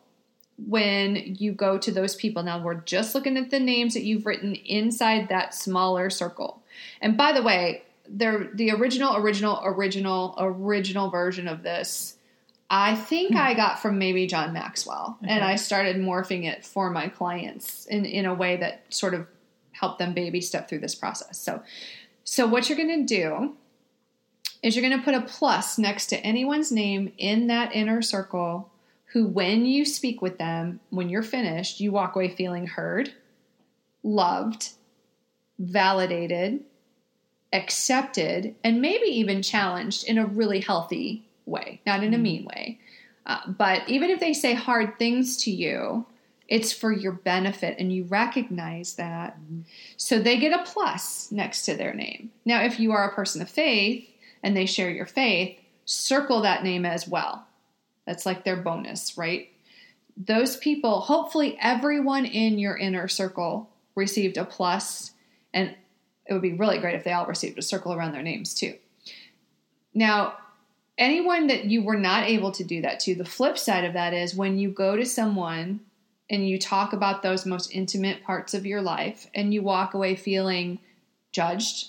when 0.59 1.37
you 1.39 1.53
go 1.53 1.79
to 1.79 1.93
those 1.93 2.17
people. 2.17 2.43
Now, 2.43 2.61
we're 2.61 2.75
just 2.75 3.15
looking 3.15 3.37
at 3.37 3.51
the 3.51 3.61
names 3.61 3.95
that 3.95 4.03
you've 4.03 4.27
written 4.27 4.57
inside 4.57 5.29
that 5.29 5.55
smaller 5.55 6.11
circle. 6.11 6.61
And 7.01 7.17
by 7.17 7.31
the 7.31 7.43
way, 7.43 7.85
they're 8.09 8.51
the 8.55 8.73
original, 8.73 9.17
original, 9.17 9.61
original, 9.63 10.35
original 10.37 11.11
version 11.11 11.47
of 11.47 11.63
this. 11.63 12.17
I 12.77 12.97
think 12.97 13.35
hmm. 13.35 13.39
I 13.39 13.55
got 13.55 13.79
from 13.79 13.99
maybe 13.99 14.27
John 14.27 14.53
Maxwell, 14.53 15.17
and 15.23 15.45
I 15.45 15.55
started 15.55 15.95
morphing 15.95 16.45
it 16.45 16.67
for 16.67 16.91
my 16.91 17.07
clients 17.07 17.87
in, 17.87 18.05
in 18.05 18.27
a 18.27 18.35
way 18.35 18.57
that 18.57 18.93
sort 18.93 19.15
of 19.15 19.29
helped 19.71 20.01
them 20.01 20.13
baby 20.13 20.41
step 20.41 20.69
through 20.69 20.81
this 20.81 20.97
process. 20.97 21.39
So, 21.39 21.63
so 22.25 22.49
what 22.49 22.69
you're 22.69 22.77
going 22.77 23.07
to 23.07 23.15
do 23.15 23.55
is 24.61 24.75
you're 24.75 24.85
going 24.85 24.99
to 24.99 25.05
put 25.05 25.15
a 25.15 25.21
plus 25.21 25.79
next 25.79 26.07
to 26.07 26.17
anyone's 26.17 26.73
name 26.73 27.13
in 27.17 27.47
that 27.47 27.77
inner 27.77 28.03
circle 28.03 28.73
who, 29.13 29.29
when 29.29 29.67
you 29.67 29.85
speak 29.85 30.21
with 30.21 30.39
them, 30.39 30.81
when 30.91 31.09
you're 31.09 31.23
finished, 31.23 31.79
you 31.79 31.93
walk 31.93 32.17
away 32.17 32.29
feeling 32.29 32.67
heard, 32.67 33.13
loved, 34.03 34.71
validated, 35.61 36.65
accepted, 37.53 38.57
and 38.65 38.83
maybe 38.83 39.07
even 39.07 39.43
challenged 39.43 40.09
in 40.09 40.19
a 40.19 40.27
really 40.27 40.59
healthy 40.59 41.25
way, 41.47 41.81
not 41.87 42.03
in 42.03 42.15
a 42.15 42.19
mean 42.19 42.45
way. 42.45 42.79
Uh, 43.27 43.41
but 43.47 43.89
even 43.89 44.11
if 44.11 44.21
they 44.21 44.33
say 44.33 44.55
hard 44.55 44.99
things 44.99 45.37
to 45.45 45.51
you, 45.51 46.07
it's 46.47 46.73
for 46.73 46.93
your 46.93 47.13
benefit 47.13 47.77
and 47.79 47.93
you 47.93 48.05
recognize 48.05 48.95
that. 48.95 49.39
So 49.97 50.19
they 50.19 50.39
get 50.39 50.59
a 50.59 50.65
plus 50.65 51.33
next 51.33 51.63
to 51.63 51.75
their 51.75 51.95
name. 51.95 52.31
Now, 52.45 52.63
if 52.63 52.79
you 52.79 52.93
are 52.93 53.09
a 53.09 53.15
person 53.15 53.41
of 53.41 53.49
faith 53.49 54.07
and 54.43 54.57
they 54.57 54.67
share 54.67 54.91
your 54.91 55.07
faith, 55.07 55.59
circle 55.87 56.43
that 56.43 56.63
name 56.63 56.85
as 56.85 57.09
well. 57.09 57.47
That's 58.07 58.27
like 58.27 58.45
their 58.45 58.57
bonus, 58.57 59.17
right? 59.17 59.49
Those 60.17 60.57
people, 60.57 61.01
hopefully, 61.01 61.57
everyone 61.61 62.27
in 62.27 62.59
your 62.59 62.77
inner 62.77 63.09
circle 63.09 63.71
received 63.95 64.37
a 64.37 64.45
plus, 64.45 65.13
and 65.53 65.75
it 66.27 66.33
would 66.33 66.43
be 66.43 66.53
really 66.53 66.79
great 66.79 66.95
if 66.95 67.05
they 67.05 67.13
all 67.13 67.27
received 67.27 67.59
a 67.59 67.63
circle 67.63 67.95
around 67.95 68.13
their 68.13 68.23
names 68.23 68.55
too. 68.55 68.75
Now, 69.95 70.35
anyone 70.99 71.49
that 71.49 71.65
you 71.65 71.83
were 71.83 71.97
not 71.97 72.29
able 72.29 72.53
to 72.53 72.65
do 72.65 72.83
that 72.83 73.01
to, 73.01 73.15
the 73.15 73.25
flip 73.25 73.59
side 73.59 73.85
of 73.85 73.95
that 73.95 74.15
is 74.15 74.35
when 74.35 74.59
you 74.59 74.71
go 74.71 74.97
to 74.97 75.05
someone 75.05 75.81
and 76.31 76.49
you 76.49 76.59
talk 76.59 76.93
about 76.93 77.23
those 77.23 77.45
most 77.45 77.71
intimate 77.73 78.23
parts 78.23 78.55
of 78.55 78.65
your 78.65 78.81
life 78.81 79.29
and 79.35 79.53
you 79.53 79.63
walk 79.63 79.95
away 79.95 80.15
feeling 80.15 80.79
judged, 81.33 81.89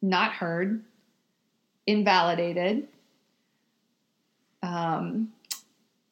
not 0.00 0.32
heard, 0.32 0.82
invalidated, 1.86 2.88
um, 4.62 5.32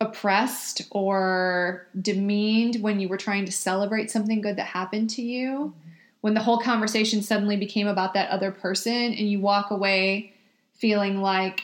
oppressed 0.01 0.83
or 0.91 1.87
demeaned 2.01 2.83
when 2.83 3.01
you 3.01 3.09
were 3.09 3.19
trying 3.19 3.45
to 3.45 3.53
celebrate 3.53 4.11
something 4.11 4.41
good 4.41 4.57
that 4.57 4.67
happened 4.67 5.11
to 5.11 5.23
you. 5.23 5.75
When 6.23 6.35
the 6.35 6.41
whole 6.41 6.59
conversation 6.59 7.23
suddenly 7.23 7.57
became 7.57 7.87
about 7.87 8.15
that 8.15 8.31
other 8.31 8.51
person 8.51 8.93
and 8.93 9.31
you 9.31 9.41
walk 9.41 9.71
away 9.71 10.33
feeling 10.81 11.21
like 11.21 11.63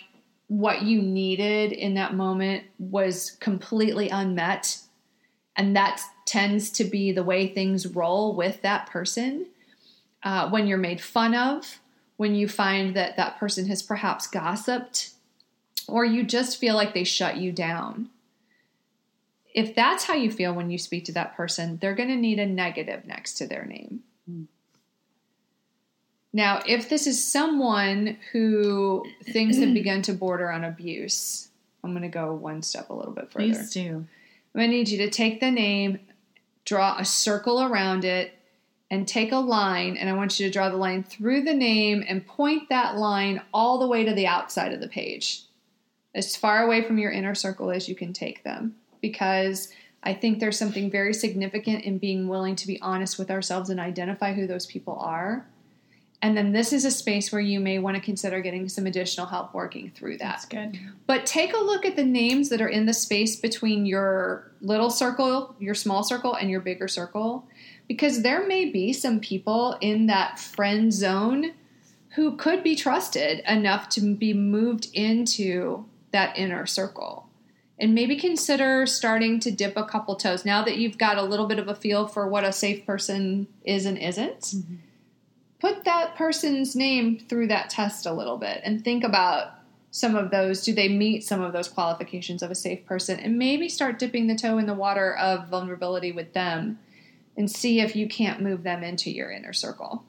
what 0.49 0.83
you 0.83 1.03
needed 1.03 1.73
in 1.73 1.95
that 1.95 2.15
moment 2.15 2.65
was 2.79 3.33
completely 3.41 4.09
unmet. 4.09 4.79
And 5.57 5.75
that 5.75 6.01
tends 6.27 6.71
to 6.73 6.85
be 6.85 7.13
the 7.13 7.25
way 7.25 7.49
things 7.49 7.87
roll 7.87 8.35
with 8.35 8.63
that 8.63 8.89
person. 8.89 9.47
Uh, 10.23 10.49
when 10.51 10.67
you're 10.67 10.79
made 10.79 11.01
fun 11.01 11.35
of, 11.35 11.81
when 12.17 12.35
you 12.35 12.49
find 12.49 12.95
that 12.97 13.17
that 13.17 13.39
person 13.39 13.67
has 13.67 13.83
perhaps 13.83 14.27
gossiped, 14.27 15.11
or 15.89 16.05
you 16.05 16.25
just 16.25 16.59
feel 16.59 16.75
like 16.75 16.95
they 16.95 17.05
shut 17.05 17.37
you 17.37 17.53
down. 17.53 18.09
If 19.55 19.75
that's 19.75 20.05
how 20.05 20.15
you 20.15 20.31
feel 20.31 20.53
when 20.53 20.71
you 20.71 20.79
speak 20.79 21.05
to 21.07 21.13
that 21.13 21.37
person, 21.37 21.79
they're 21.81 21.95
going 21.95 22.09
to 22.09 22.17
need 22.17 22.39
a 22.39 22.47
negative 22.47 23.07
next 23.07 23.35
to 23.35 23.47
their 23.47 23.65
name. 23.65 24.01
Now, 26.37 26.61
if 26.67 26.91
this 26.91 27.07
is 27.07 27.25
someone 27.25 28.19
who 28.31 29.07
things 29.25 29.57
have 29.57 29.73
begun 29.75 30.03
to 30.03 30.13
border 30.13 30.53
on 30.53 30.65
abuse, 30.65 31.49
I'm 31.83 31.93
going 31.93 32.03
to 32.03 32.09
go 32.09 32.35
one 32.35 32.61
step 32.61 32.91
a 32.91 32.93
little 32.93 33.15
bit 33.15 33.33
further. 33.33 33.47
Please 33.47 33.71
do. 33.73 34.05
I'm 34.55 34.61
going 34.61 34.69
to 34.71 34.77
need 34.77 34.91
you 34.91 34.99
to 34.99 35.09
take 35.09 35.41
the 35.41 35.51
name, 35.51 35.99
draw 36.67 36.99
a 36.99 37.07
circle 37.07 37.63
around 37.63 38.05
it, 38.05 38.35
and 38.91 39.09
take 39.09 39.33
a 39.33 39.39
line. 39.39 39.97
And 39.97 40.11
I 40.11 40.13
want 40.13 40.39
you 40.39 40.45
to 40.47 40.53
draw 40.53 40.69
the 40.69 40.77
line 40.77 41.05
through 41.05 41.45
the 41.45 41.55
name 41.55 42.05
and 42.07 42.27
point 42.27 42.69
that 42.69 42.99
line 42.99 43.41
all 43.55 43.79
the 43.79 43.89
way 43.89 44.05
to 44.05 44.13
the 44.13 44.27
outside 44.27 44.75
of 44.75 44.81
the 44.81 44.89
page, 44.89 45.45
as 46.15 46.37
far 46.37 46.63
away 46.63 46.83
from 46.83 46.99
your 46.99 47.13
inner 47.13 47.35
circle 47.35 47.71
as 47.71 47.89
you 47.89 47.95
can 47.95 48.13
take 48.13 48.45
them. 48.45 48.75
Because 49.01 49.73
I 50.03 50.13
think 50.13 50.41
there's 50.41 50.59
something 50.59 50.91
very 50.91 51.15
significant 51.15 51.85
in 51.85 51.97
being 51.97 52.29
willing 52.29 52.57
to 52.57 52.67
be 52.67 52.79
honest 52.83 53.19
with 53.19 53.31
ourselves 53.31 53.71
and 53.71 53.81
identify 53.81 54.35
who 54.35 54.47
those 54.47 54.67
people 54.67 54.99
are. 55.01 55.47
And 56.27 56.37
then 56.37 56.51
this 56.51 56.73
is 56.73 56.85
a 56.85 56.91
space 56.91 57.31
where 57.31 57.41
you 57.41 57.61
may 57.61 57.79
want 57.79 57.95
to 57.95 58.03
consider 58.03 58.41
getting 58.41 58.69
some 58.69 58.85
additional 58.85 59.27
help 59.27 59.55
working 59.55 59.93
through 59.93 60.19
that. 60.19 60.25
That's 60.25 60.45
good. 60.45 60.77
But 61.07 61.25
take 61.25 61.55
a 61.55 61.59
look 61.59 61.87
at 61.87 61.95
the 61.95 62.05
names 62.05 62.49
that 62.49 62.61
are 62.61 62.69
in 62.69 62.87
the 62.87 62.93
space 62.93 63.37
between 63.37 63.87
your 63.87 64.51
little 64.61 64.91
circle, 64.91 65.55
your 65.61 65.77
small 65.77 66.03
circle, 66.03 66.35
and 66.35 66.51
your 66.51 66.59
bigger 66.59 66.89
circle, 66.89 67.47
because 67.87 68.25
there 68.25 68.45
may 68.45 68.65
be 68.65 68.93
some 68.93 69.21
people 69.21 69.79
in 69.81 70.07
that 70.07 70.41
friend 70.41 70.93
zone 70.93 71.53
who 72.17 72.37
could 72.37 72.65
be 72.65 72.75
trusted 72.75 73.45
enough 73.47 73.89
to 73.91 74.17
be 74.17 74.35
moved 74.35 74.89
into 74.95 75.85
that 76.11 76.37
inner 76.37 76.67
circle. 76.67 77.29
And 77.79 77.95
maybe 77.95 78.17
consider 78.17 78.85
starting 78.87 79.39
to 79.41 79.53
dip 79.53 79.77
a 79.77 79.85
couple 79.85 80.17
toes 80.17 80.45
now 80.45 80.65
that 80.65 80.79
you've 80.79 80.99
got 80.99 81.19
a 81.19 81.23
little 81.23 81.47
bit 81.47 81.61
of 81.61 81.69
a 81.69 81.75
feel 81.77 82.09
for 82.09 82.27
what 82.27 82.43
a 82.43 82.53
safe 82.53 82.85
person 82.85 83.47
is 83.65 83.87
and 83.87 83.97
isn't 83.97 84.41
mm-hmm. 84.41 84.75
Put 85.61 85.85
that 85.85 86.17
person's 86.17 86.77
name 86.77 87.19
through 87.19 87.49
that 87.49 87.71
test 87.71 88.07
a 88.07 88.13
little 88.13 88.37
bit 88.37 88.61
and 88.65 88.85
think 88.85 89.05
about 89.05 89.53
some 89.91 90.15
of 90.15 90.31
those. 90.31 90.63
Do 90.63 90.75
they 90.75 90.89
meet 90.89 91.25
some 91.25 91.41
of 91.41 91.53
those 91.53 91.69
qualifications 91.69 92.43
of 92.43 92.51
a 92.51 92.55
safe 92.55 92.85
person? 92.85 93.19
And 93.19 93.39
maybe 93.39 93.69
start 93.69 93.99
dipping 93.99 94.27
the 94.27 94.37
toe 94.37 94.59
in 94.59 94.67
the 94.67 94.75
water 94.75 95.15
of 95.17 95.49
vulnerability 95.49 96.13
with 96.13 96.33
them 96.35 96.79
and 97.37 97.51
see 97.51 97.81
if 97.81 97.97
you 97.97 98.09
can't 98.09 98.43
move 98.43 98.63
them 98.63 98.83
into 98.83 99.11
your 99.11 99.31
inner 99.31 99.53
circle. 99.53 100.05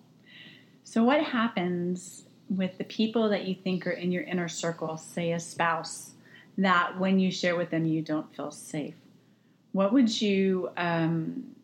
So, 0.83 1.03
what 1.03 1.21
happens 1.21 2.23
with 2.49 2.77
the 2.77 2.85
people 2.85 3.29
that 3.29 3.45
you 3.45 3.55
think 3.55 3.85
are 3.85 3.91
in 3.91 4.11
your 4.11 4.23
inner 4.23 4.47
circle, 4.47 4.97
say 4.97 5.33
a 5.33 5.39
spouse, 5.39 6.11
that 6.57 6.97
when 6.97 7.19
you 7.19 7.29
share 7.29 7.55
with 7.55 7.69
them 7.69 7.85
you 7.85 8.01
don't 8.01 8.33
feel 8.35 8.51
safe? 8.51 8.95
What 9.73 9.93
would 9.93 10.21
you 10.21 10.69
um, 10.77 11.55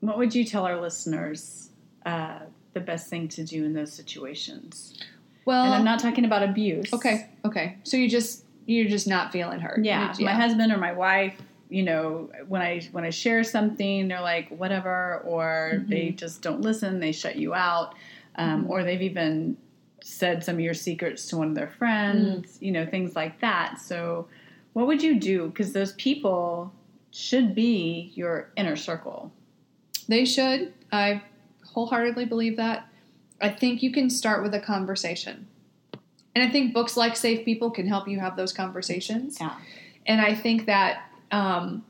What 0.00 0.18
would 0.18 0.34
you 0.34 0.44
tell 0.44 0.64
our 0.64 0.80
listeners 0.80 1.70
uh, 2.04 2.40
the 2.76 2.80
best 2.80 3.08
thing 3.08 3.26
to 3.26 3.42
do 3.42 3.64
in 3.64 3.72
those 3.72 3.92
situations? 3.92 5.02
Well, 5.46 5.64
and 5.64 5.74
I'm 5.74 5.84
not 5.84 5.98
talking 5.98 6.26
about 6.26 6.42
abuse. 6.42 6.92
okay. 6.92 7.30
Okay. 7.44 7.78
So 7.84 7.96
you 7.96 8.08
just 8.08 8.44
you're 8.66 8.88
just 8.88 9.08
not 9.08 9.32
feeling 9.32 9.60
hurt. 9.60 9.82
Yeah, 9.84 10.14
You- 10.18 10.26
my 10.26 10.34
husband 10.34 10.72
or 10.72 10.76
my 10.76 10.92
wife, 10.92 11.40
you 11.70 11.82
know, 11.82 12.30
when 12.48 12.60
I 12.60 12.80
when 12.92 13.04
I 13.04 13.10
share 13.10 13.42
something, 13.42 14.08
they're 14.08 14.20
like 14.20 14.50
whatever, 14.50 15.22
or 15.24 15.72
mm-hmm. 15.74 15.90
they 15.90 16.10
just 16.10 16.42
don't 16.42 16.60
listen. 16.60 17.00
They 17.00 17.12
shut 17.12 17.36
you 17.36 17.54
out, 17.54 17.94
um, 18.36 18.62
mm-hmm. 18.62 18.70
or 18.70 18.84
they've 18.84 19.02
even 19.02 19.56
said 20.02 20.44
some 20.44 20.56
of 20.56 20.60
your 20.60 20.74
secrets 20.74 21.26
to 21.28 21.38
one 21.38 21.48
of 21.48 21.54
their 21.54 21.70
friends. 21.78 22.58
Mm. 22.58 22.62
You 22.62 22.72
know, 22.72 22.86
things 22.86 23.16
like 23.16 23.40
that. 23.40 23.80
So, 23.80 24.28
what 24.74 24.86
would 24.86 25.02
you 25.02 25.18
do? 25.18 25.46
Because 25.48 25.72
those 25.72 25.92
people 25.94 26.72
should 27.10 27.54
be 27.54 28.12
your 28.14 28.50
inner 28.56 28.76
circle. 28.76 29.32
They 30.08 30.24
should. 30.24 30.74
I 30.92 31.22
wholeheartedly 31.76 32.24
believe 32.24 32.56
that. 32.56 32.88
I 33.38 33.50
think 33.50 33.82
you 33.82 33.92
can 33.92 34.08
start 34.08 34.42
with 34.42 34.54
a 34.54 34.60
conversation. 34.60 35.46
And 36.34 36.42
I 36.42 36.48
think 36.48 36.72
books 36.72 36.96
like 36.96 37.16
Safe 37.16 37.44
People 37.44 37.70
can 37.70 37.86
help 37.86 38.08
you 38.08 38.18
have 38.18 38.34
those 38.34 38.50
conversations. 38.50 39.36
Yeah. 39.38 39.54
And 40.06 40.18
I 40.22 40.34
think 40.34 40.64
that 40.66 41.02
um, 41.30 41.84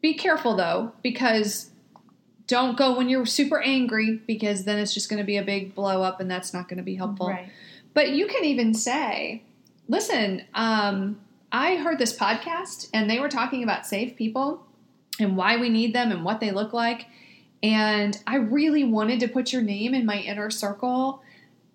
be 0.00 0.14
careful 0.14 0.56
though, 0.56 0.92
because 1.02 1.70
don't 2.46 2.78
go 2.78 2.96
when 2.96 3.10
you're 3.10 3.26
super 3.26 3.60
angry, 3.60 4.22
because 4.26 4.64
then 4.64 4.78
it's 4.78 4.94
just 4.94 5.10
going 5.10 5.20
to 5.20 5.26
be 5.26 5.36
a 5.36 5.42
big 5.42 5.74
blow 5.74 6.02
up 6.02 6.18
and 6.18 6.30
that's 6.30 6.54
not 6.54 6.66
going 6.66 6.78
to 6.78 6.82
be 6.82 6.94
helpful. 6.94 7.28
Right. 7.28 7.50
But 7.92 8.12
you 8.12 8.26
can 8.26 8.46
even 8.46 8.72
say, 8.72 9.42
listen, 9.86 10.44
um, 10.54 11.20
I 11.50 11.76
heard 11.76 11.98
this 11.98 12.16
podcast 12.16 12.88
and 12.94 13.10
they 13.10 13.20
were 13.20 13.28
talking 13.28 13.62
about 13.62 13.86
safe 13.86 14.16
people 14.16 14.64
and 15.20 15.36
why 15.36 15.58
we 15.58 15.68
need 15.68 15.94
them 15.94 16.10
and 16.10 16.24
what 16.24 16.40
they 16.40 16.52
look 16.52 16.72
like. 16.72 17.06
And 17.62 18.18
I 18.26 18.36
really 18.36 18.84
wanted 18.84 19.20
to 19.20 19.28
put 19.28 19.52
your 19.52 19.62
name 19.62 19.94
in 19.94 20.04
my 20.04 20.18
inner 20.18 20.50
circle, 20.50 21.22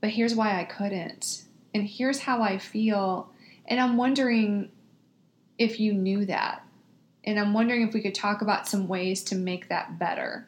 but 0.01 0.09
here's 0.09 0.35
why 0.35 0.59
I 0.59 0.65
couldn't. 0.65 1.43
And 1.73 1.87
here's 1.87 2.19
how 2.19 2.41
I 2.41 2.57
feel. 2.57 3.31
And 3.65 3.79
I'm 3.79 3.97
wondering 3.97 4.69
if 5.57 5.79
you 5.79 5.93
knew 5.93 6.25
that. 6.25 6.63
And 7.23 7.39
I'm 7.39 7.53
wondering 7.53 7.87
if 7.87 7.93
we 7.93 8.01
could 8.01 8.15
talk 8.15 8.41
about 8.41 8.67
some 8.67 8.87
ways 8.87 9.23
to 9.25 9.35
make 9.35 9.69
that 9.69 9.99
better. 9.99 10.47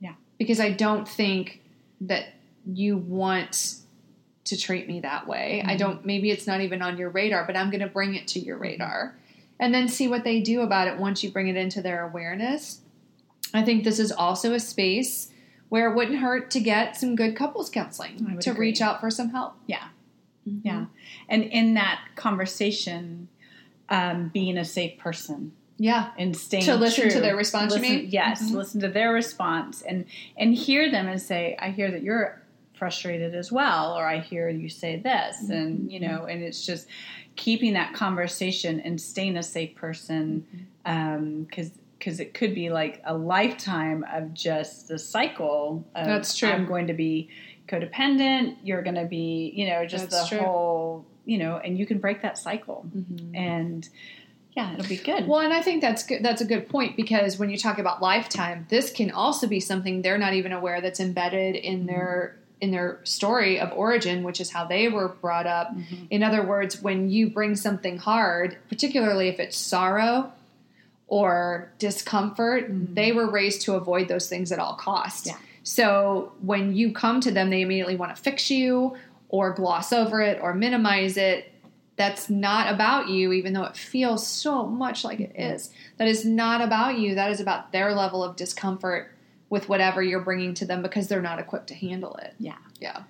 Yeah. 0.00 0.14
Because 0.38 0.60
I 0.60 0.70
don't 0.70 1.08
think 1.08 1.62
that 2.02 2.26
you 2.66 2.96
want 2.96 3.76
to 4.44 4.56
treat 4.56 4.88
me 4.88 5.00
that 5.00 5.26
way. 5.26 5.62
I 5.64 5.70
mm-hmm. 5.70 5.78
don't, 5.78 6.06
maybe 6.06 6.30
it's 6.30 6.46
not 6.46 6.60
even 6.60 6.82
on 6.82 6.98
your 6.98 7.10
radar, 7.10 7.44
but 7.44 7.56
I'm 7.56 7.70
going 7.70 7.80
to 7.80 7.88
bring 7.88 8.14
it 8.14 8.28
to 8.28 8.40
your 8.40 8.56
mm-hmm. 8.56 8.62
radar 8.62 9.16
and 9.60 9.74
then 9.74 9.88
see 9.88 10.08
what 10.08 10.24
they 10.24 10.40
do 10.40 10.62
about 10.62 10.88
it 10.88 10.98
once 10.98 11.22
you 11.22 11.30
bring 11.30 11.48
it 11.48 11.56
into 11.56 11.82
their 11.82 12.04
awareness. 12.04 12.80
I 13.54 13.62
think 13.62 13.84
this 13.84 13.98
is 13.98 14.12
also 14.12 14.52
a 14.54 14.60
space 14.60 15.30
where 15.68 15.90
it 15.90 15.94
wouldn't 15.96 16.18
hurt 16.18 16.50
to 16.52 16.60
get 16.60 16.96
some 16.96 17.14
good 17.16 17.36
couples 17.36 17.68
counseling 17.70 18.38
to 18.40 18.50
agree. 18.50 18.68
reach 18.68 18.80
out 18.80 19.00
for 19.00 19.10
some 19.10 19.30
help. 19.30 19.54
Yeah. 19.66 19.88
Yeah. 20.62 20.86
And 21.28 21.44
in 21.44 21.74
that 21.74 22.00
conversation, 22.16 23.28
um, 23.90 24.30
being 24.32 24.56
a 24.58 24.64
safe 24.64 24.98
person. 24.98 25.52
Yeah. 25.80 26.10
and 26.18 26.36
staying 26.36 26.64
To 26.64 26.74
listen 26.74 27.02
true. 27.02 27.10
to 27.12 27.20
their 27.20 27.36
response, 27.36 27.72
you 27.72 27.80
Listen- 27.80 27.96
mean? 27.98 28.08
Yes, 28.10 28.42
Mhm. 28.50 28.54
listen 28.56 28.80
to 28.80 28.88
their 28.88 29.12
response 29.12 29.80
and 29.82 30.06
and 30.36 30.52
hear 30.52 30.90
them 30.90 31.06
and 31.06 31.22
say, 31.22 31.54
"I 31.60 31.70
hear 31.70 31.88
that 31.92 32.02
you're 32.02 32.42
frustrated 32.74 33.32
as 33.32 33.52
well," 33.52 33.92
or 33.96 34.04
"I 34.04 34.18
hear 34.18 34.48
you 34.48 34.68
say 34.68 34.96
this," 34.96 35.36
Mm-hmm. 35.44 35.52
and 35.52 35.92
you 35.92 36.00
know, 36.00 36.24
and 36.24 36.42
it's 36.42 36.66
just 36.66 36.88
keeping 37.36 37.74
that 37.74 37.92
conversation 37.92 38.80
and 38.80 39.00
staying 39.00 39.36
a 39.36 39.42
safe 39.44 39.76
person 39.76 40.44
Mm-hmm. 40.84 41.42
because. 41.44 41.70
Because 41.98 42.20
it 42.20 42.34
could 42.34 42.54
be 42.54 42.70
like 42.70 43.02
a 43.04 43.16
lifetime 43.16 44.04
of 44.12 44.32
just 44.32 44.88
the 44.88 44.98
cycle. 44.98 45.86
Of, 45.94 46.06
That's 46.06 46.36
true. 46.36 46.48
I'm 46.48 46.66
going 46.66 46.86
to 46.86 46.92
be 46.94 47.30
codependent. 47.66 48.56
You're 48.62 48.82
going 48.82 48.94
to 48.96 49.04
be, 49.04 49.52
you 49.54 49.66
know, 49.68 49.84
just 49.86 50.10
That's 50.10 50.30
the 50.30 50.36
true. 50.36 50.46
whole, 50.46 51.06
you 51.24 51.38
know, 51.38 51.58
and 51.58 51.78
you 51.78 51.86
can 51.86 51.98
break 51.98 52.22
that 52.22 52.38
cycle, 52.38 52.86
mm-hmm. 52.94 53.34
and 53.34 53.88
yeah, 54.52 54.72
it'll 54.72 54.88
be 54.88 54.96
good. 54.96 55.28
Well, 55.28 55.40
and 55.40 55.52
I 55.52 55.60
think 55.62 55.82
that's 55.82 56.04
good. 56.04 56.22
That's 56.22 56.40
a 56.40 56.44
good 56.44 56.68
point 56.68 56.96
because 56.96 57.38
when 57.38 57.50
you 57.50 57.58
talk 57.58 57.78
about 57.78 58.00
lifetime, 58.00 58.66
this 58.70 58.90
can 58.90 59.10
also 59.10 59.46
be 59.46 59.60
something 59.60 60.02
they're 60.02 60.18
not 60.18 60.34
even 60.34 60.52
aware 60.52 60.80
that's 60.80 61.00
embedded 61.00 61.56
in 61.56 61.78
mm-hmm. 61.78 61.86
their 61.86 62.38
in 62.60 62.72
their 62.72 63.00
story 63.04 63.60
of 63.60 63.72
origin, 63.72 64.24
which 64.24 64.40
is 64.40 64.50
how 64.50 64.64
they 64.64 64.88
were 64.88 65.08
brought 65.08 65.46
up. 65.46 65.76
Mm-hmm. 65.76 66.06
In 66.10 66.22
other 66.24 66.44
words, 66.44 66.82
when 66.82 67.08
you 67.08 67.30
bring 67.30 67.54
something 67.54 67.98
hard, 67.98 68.56
particularly 68.68 69.28
if 69.28 69.38
it's 69.38 69.56
sorrow 69.56 70.32
or 71.08 71.72
discomfort, 71.78 72.70
mm-hmm. 72.70 72.94
they 72.94 73.12
were 73.12 73.28
raised 73.28 73.62
to 73.62 73.74
avoid 73.74 74.08
those 74.08 74.28
things 74.28 74.52
at 74.52 74.58
all 74.58 74.74
costs. 74.74 75.26
Yeah. 75.26 75.36
So 75.64 76.32
when 76.40 76.74
you 76.76 76.92
come 76.92 77.20
to 77.22 77.30
them, 77.30 77.50
they 77.50 77.62
immediately 77.62 77.96
want 77.96 78.14
to 78.14 78.22
fix 78.22 78.50
you 78.50 78.96
or 79.28 79.52
gloss 79.52 79.92
over 79.92 80.20
it 80.20 80.38
or 80.40 80.54
minimize 80.54 81.16
it. 81.16 81.52
That's 81.96 82.30
not 82.30 82.72
about 82.72 83.08
you, 83.08 83.32
even 83.32 83.54
though 83.54 83.64
it 83.64 83.76
feels 83.76 84.26
so 84.26 84.66
much 84.66 85.04
like 85.04 85.18
it 85.20 85.32
is. 85.34 85.70
That 85.96 86.08
is 86.08 86.24
not 86.24 86.60
about 86.60 86.98
you. 86.98 87.16
That 87.16 87.30
is 87.30 87.40
about 87.40 87.72
their 87.72 87.92
level 87.92 88.22
of 88.22 88.36
discomfort 88.36 89.12
with 89.50 89.68
whatever 89.68 90.02
you're 90.02 90.20
bringing 90.20 90.54
to 90.54 90.64
them 90.64 90.82
because 90.82 91.08
they're 91.08 91.20
not 91.22 91.38
equipped 91.38 91.66
to 91.68 91.74
handle 91.74 92.14
it. 92.16 92.34
yeah. 92.38 92.56
Yeah. 92.80 93.02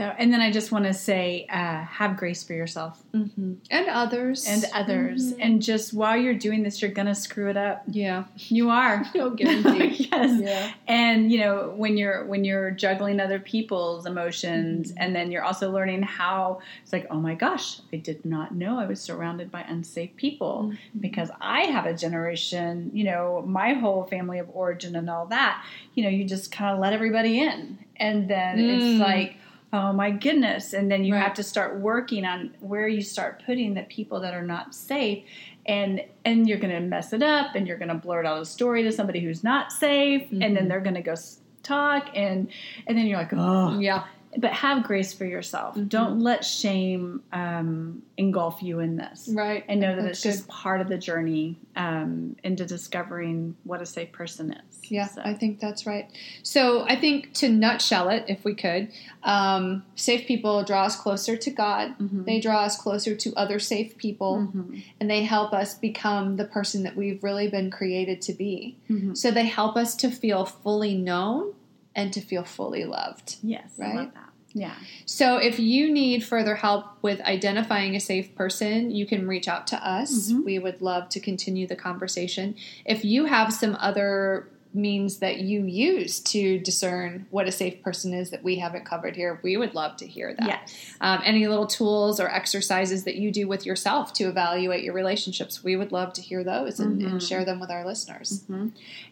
So, 0.00 0.06
and 0.16 0.32
then 0.32 0.40
I 0.40 0.50
just 0.50 0.72
want 0.72 0.86
to 0.86 0.94
say, 0.94 1.44
uh, 1.50 1.82
have 1.84 2.16
grace 2.16 2.42
for 2.42 2.54
yourself 2.54 3.02
Mm-hmm. 3.14 3.54
And 3.70 3.88
others. 3.88 4.46
and 4.48 4.64
others. 4.72 5.32
And 5.38 5.60
just 5.60 5.92
while 5.92 6.16
you're 6.16 6.32
doing 6.32 6.62
this, 6.62 6.80
you're 6.80 6.92
gonna 6.92 7.14
screw 7.14 7.50
it 7.50 7.56
up. 7.56 7.82
yeah. 7.86 8.24
You 8.36 8.70
are. 8.70 9.04
No 9.14 9.28
guarantee. 9.30 10.08
yes. 10.12 10.40
Yeah. 10.40 10.72
And 10.88 11.30
you 11.30 11.40
know 11.40 11.74
when 11.76 11.98
you're 11.98 12.24
when 12.24 12.44
you're 12.44 12.70
juggling 12.70 13.20
other 13.20 13.38
people's 13.40 14.06
emotions, 14.06 14.88
Mm-hmm. 14.92 15.02
and 15.02 15.14
then 15.14 15.30
you're 15.32 15.42
also 15.42 15.70
learning 15.70 16.02
how 16.02 16.60
it's 16.82 16.92
like, 16.94 17.06
oh 17.10 17.16
my 17.20 17.34
gosh, 17.34 17.80
I 17.92 17.96
did 17.96 18.24
not 18.24 18.54
know 18.54 18.78
I 18.78 18.86
was 18.86 19.00
surrounded 19.02 19.50
by 19.50 19.62
unsafe 19.62 20.16
people 20.16 20.70
Mm-hmm. 20.70 20.98
because 21.00 21.30
I 21.42 21.62
have 21.62 21.84
a 21.84 21.92
generation, 21.94 22.90
you 22.94 23.04
know, 23.04 23.42
my 23.46 23.74
whole 23.74 24.04
family 24.04 24.38
of 24.38 24.48
origin 24.54 24.96
and 24.96 25.10
all 25.10 25.26
that. 25.26 25.62
You 25.94 26.04
know, 26.04 26.10
you 26.10 26.24
just 26.24 26.50
kind 26.52 26.72
of 26.72 26.78
let 26.80 26.92
everybody 26.94 27.40
in, 27.40 27.78
and 27.96 28.30
then 28.30 28.56
Mm. 28.56 28.76
it's 28.94 29.00
like. 29.00 29.36
Oh 29.72 29.92
my 29.92 30.10
goodness. 30.10 30.72
And 30.72 30.90
then 30.90 31.04
you 31.04 31.14
Right. 31.14 31.22
have 31.22 31.34
to 31.34 31.42
start 31.42 31.78
working 31.80 32.24
on 32.24 32.50
where 32.60 32.88
you 32.88 33.02
start 33.02 33.42
putting 33.46 33.74
the 33.74 33.82
people 33.82 34.20
that 34.20 34.34
are 34.34 34.42
not 34.46 34.74
safe 34.74 35.24
and 35.66 36.02
and 36.24 36.48
you're 36.48 36.58
going 36.58 36.72
to 36.74 36.80
mess 36.80 37.12
it 37.12 37.22
up 37.22 37.54
and 37.54 37.68
you're 37.68 37.76
going 37.78 37.88
to 37.90 37.94
blurt 37.94 38.26
out 38.26 38.40
a 38.42 38.44
story 38.44 38.82
to 38.82 38.90
somebody 38.90 39.20
who's 39.20 39.44
not 39.44 39.70
safe 39.70 40.22
and 40.32 40.42
Mm-hmm. 40.42 40.54
then 40.54 40.68
they're 40.68 40.80
going 40.80 40.94
to 40.96 41.02
go 41.02 41.14
talk 41.62 42.08
and 42.14 42.48
and 42.86 42.96
then 42.98 43.06
you're 43.06 43.18
like 43.18 43.32
oh 43.34 43.78
Yeah. 43.78 44.04
But 44.38 44.52
have 44.52 44.84
grace 44.84 45.12
for 45.12 45.24
yourself 45.24 45.74
Mm-hmm. 45.74 45.88
don't 45.88 46.20
let 46.20 46.44
shame 46.44 47.22
um, 47.32 48.02
engulf 48.16 48.62
you 48.62 48.78
in 48.80 48.96
this 48.96 49.28
Right. 49.32 49.64
and 49.68 49.80
know 49.80 49.96
that 49.96 50.02
That's 50.02 50.24
it's 50.24 50.36
just 50.38 50.48
part 50.48 50.80
of 50.80 50.88
the 50.88 50.98
journey 50.98 51.58
um, 51.76 52.36
into 52.44 52.64
discovering 52.64 53.56
what 53.64 53.82
a 53.82 53.86
safe 53.86 54.12
person 54.12 54.52
is 54.52 54.78
Yeah, 54.90 55.06
So- 55.08 55.22
I 55.24 55.34
think 55.34 55.58
that's 55.60 55.84
right. 55.86 56.08
So 56.42 56.82
I 56.88 56.96
think 56.96 57.32
to 57.34 57.48
nutshell 57.48 58.08
it, 58.10 58.24
if 58.28 58.44
we 58.44 58.54
could, 58.54 58.88
um, 59.22 59.84
safe 59.94 60.26
people 60.26 60.62
draw 60.64 60.84
us 60.84 60.96
closer 60.96 61.36
to 61.36 61.50
God. 61.50 61.96
Mm-hmm. 61.98 62.24
They 62.24 62.40
draw 62.40 62.64
us 62.64 62.76
closer 62.80 63.14
to 63.16 63.34
other 63.36 63.58
safe 63.58 63.96
people, 63.96 64.48
Mhm. 64.54 64.82
and 65.00 65.10
they 65.10 65.22
help 65.24 65.52
us 65.52 65.74
become 65.74 66.36
the 66.36 66.44
person 66.44 66.82
that 66.84 66.96
we've 66.96 67.22
really 67.22 67.48
been 67.48 67.70
created 67.70 68.20
to 68.22 68.32
be. 68.32 68.76
Mhm. 68.90 69.16
So 69.16 69.30
they 69.30 69.46
help 69.46 69.76
us 69.76 69.94
to 69.96 70.10
feel 70.10 70.44
fully 70.44 70.96
known 70.96 71.54
and 71.94 72.12
to 72.12 72.20
feel 72.20 72.44
fully 72.44 72.84
loved. 72.84 73.36
yes 73.42 73.72
I 73.78 73.82
Right? 73.82 73.94
love 73.96 74.14
that 74.14 74.30
yeah 74.52 74.74
So 75.06 75.36
if 75.36 75.58
you 75.60 75.92
need 75.92 76.24
further 76.24 76.56
help 76.56 76.84
with 77.02 77.20
identifying 77.20 77.94
a 77.94 78.00
safe 78.00 78.34
person, 78.34 78.90
you 78.90 79.06
can 79.06 79.28
reach 79.28 79.46
out 79.48 79.66
to 79.68 79.76
us. 79.86 80.30
Mhm. 80.32 80.44
We 80.44 80.58
would 80.58 80.80
love 80.82 81.08
to 81.10 81.20
continue 81.20 81.66
the 81.68 81.76
conversation. 81.76 82.56
If 82.84 83.04
you 83.04 83.26
have 83.26 83.52
some 83.52 83.76
other 83.78 84.48
means 84.72 85.18
that 85.18 85.38
you 85.38 85.64
use 85.64 86.20
to 86.20 86.58
discern 86.60 87.26
what 87.30 87.46
a 87.48 87.52
safe 87.52 87.82
person 87.82 88.14
is 88.14 88.30
that 88.30 88.42
we 88.44 88.56
haven't 88.56 88.84
covered 88.84 89.16
here, 89.16 89.40
we 89.42 89.56
would 89.56 89.74
love 89.74 89.96
to 89.96 90.06
hear 90.06 90.34
that. 90.38 90.46
yes 90.46 90.94
Um, 91.00 91.20
any 91.24 91.48
little 91.48 91.66
tools 91.66 92.20
or 92.20 92.28
exercises 92.28 93.04
that 93.04 93.16
you 93.16 93.32
do 93.32 93.48
with 93.48 93.66
yourself 93.66 94.12
to 94.14 94.24
evaluate 94.24 94.84
your 94.84 94.94
relationships, 94.94 95.64
we 95.64 95.74
would 95.76 95.90
love 95.92 96.12
to 96.14 96.20
hear 96.22 96.44
those 96.44 96.78
and, 96.78 97.00
and 97.02 97.14
Mhm. 97.20 97.28
share 97.28 97.44
them 97.44 97.58
with 97.60 97.70
our 97.70 97.84
listeners. 97.84 98.44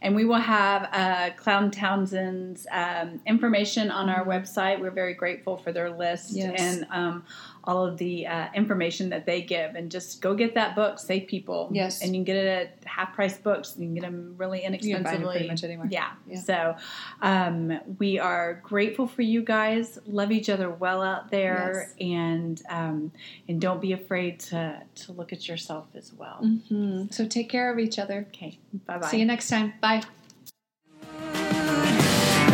And 0.00 0.14
we 0.14 0.24
will 0.24 0.36
have 0.36 0.88
uh, 0.92 1.30
Cloud 1.36 1.72
Townsend's 1.72 2.66
um, 2.70 3.20
information 3.26 3.90
on 3.90 4.08
our 4.08 4.24
website. 4.24 4.80
We're 4.80 4.90
very 4.90 5.14
grateful 5.14 5.56
for 5.56 5.72
their 5.72 5.90
list 5.90 6.32
Yes. 6.32 6.60
and 6.60 6.86
um, 6.90 7.24
all 7.64 7.84
of 7.86 7.98
the 7.98 8.26
uh, 8.26 8.48
information 8.54 9.08
that 9.10 9.26
they 9.26 9.42
give. 9.42 9.74
And 9.74 9.90
just 9.90 10.20
go 10.20 10.34
get 10.34 10.54
that 10.54 10.74
book, 10.74 10.98
Safe 10.98 11.26
People. 11.26 11.68
Yes. 11.72 12.00
And 12.02 12.10
you 12.14 12.18
can 12.18 12.24
get 12.24 12.36
it 12.36 12.46
at 12.46 12.88
half 12.88 13.14
price 13.14 13.36
books. 13.36 13.74
You 13.76 13.86
can 13.86 13.94
get 13.94 14.02
them 14.02 14.34
really 14.38 14.58
You 14.64 14.70
can 14.70 14.72
find 14.72 14.84
'em 14.84 14.90
inexpensively. 15.00 15.32
pretty 15.36 15.48
much 15.48 15.64
anywhere. 15.64 15.88
Yeah. 15.90 16.10
Yeah. 16.26 16.40
So 16.40 16.76
um, 17.22 17.78
we 17.98 18.18
are 18.18 18.60
grateful 18.62 19.06
for 19.06 19.22
you 19.22 19.42
guys. 19.42 19.98
Love 20.06 20.32
each 20.32 20.48
other 20.48 20.70
well 20.70 21.02
out 21.02 21.30
there. 21.30 21.88
Yes. 21.88 21.94
And 22.00 22.62
um, 22.68 23.12
and 23.48 23.60
don't 23.60 23.80
be 23.80 23.92
afraid 23.92 24.40
to, 24.40 24.82
to 24.94 25.12
look 25.12 25.32
at 25.32 25.48
yourself 25.48 25.86
as 25.94 26.12
well. 26.12 26.38
hmm 26.68 27.06
So 27.10 27.26
take 27.26 27.48
care 27.48 27.72
of 27.72 27.78
each 27.78 27.98
other. 27.98 28.26
Okay. 28.28 28.58
Bye 28.86 28.98
bye. 28.98 29.08
See 29.08 29.18
you 29.18 29.26
next 29.26 29.48
time. 29.48 29.74
Bye. 29.80 30.02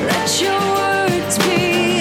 Let 0.06 0.40
your 0.40 1.93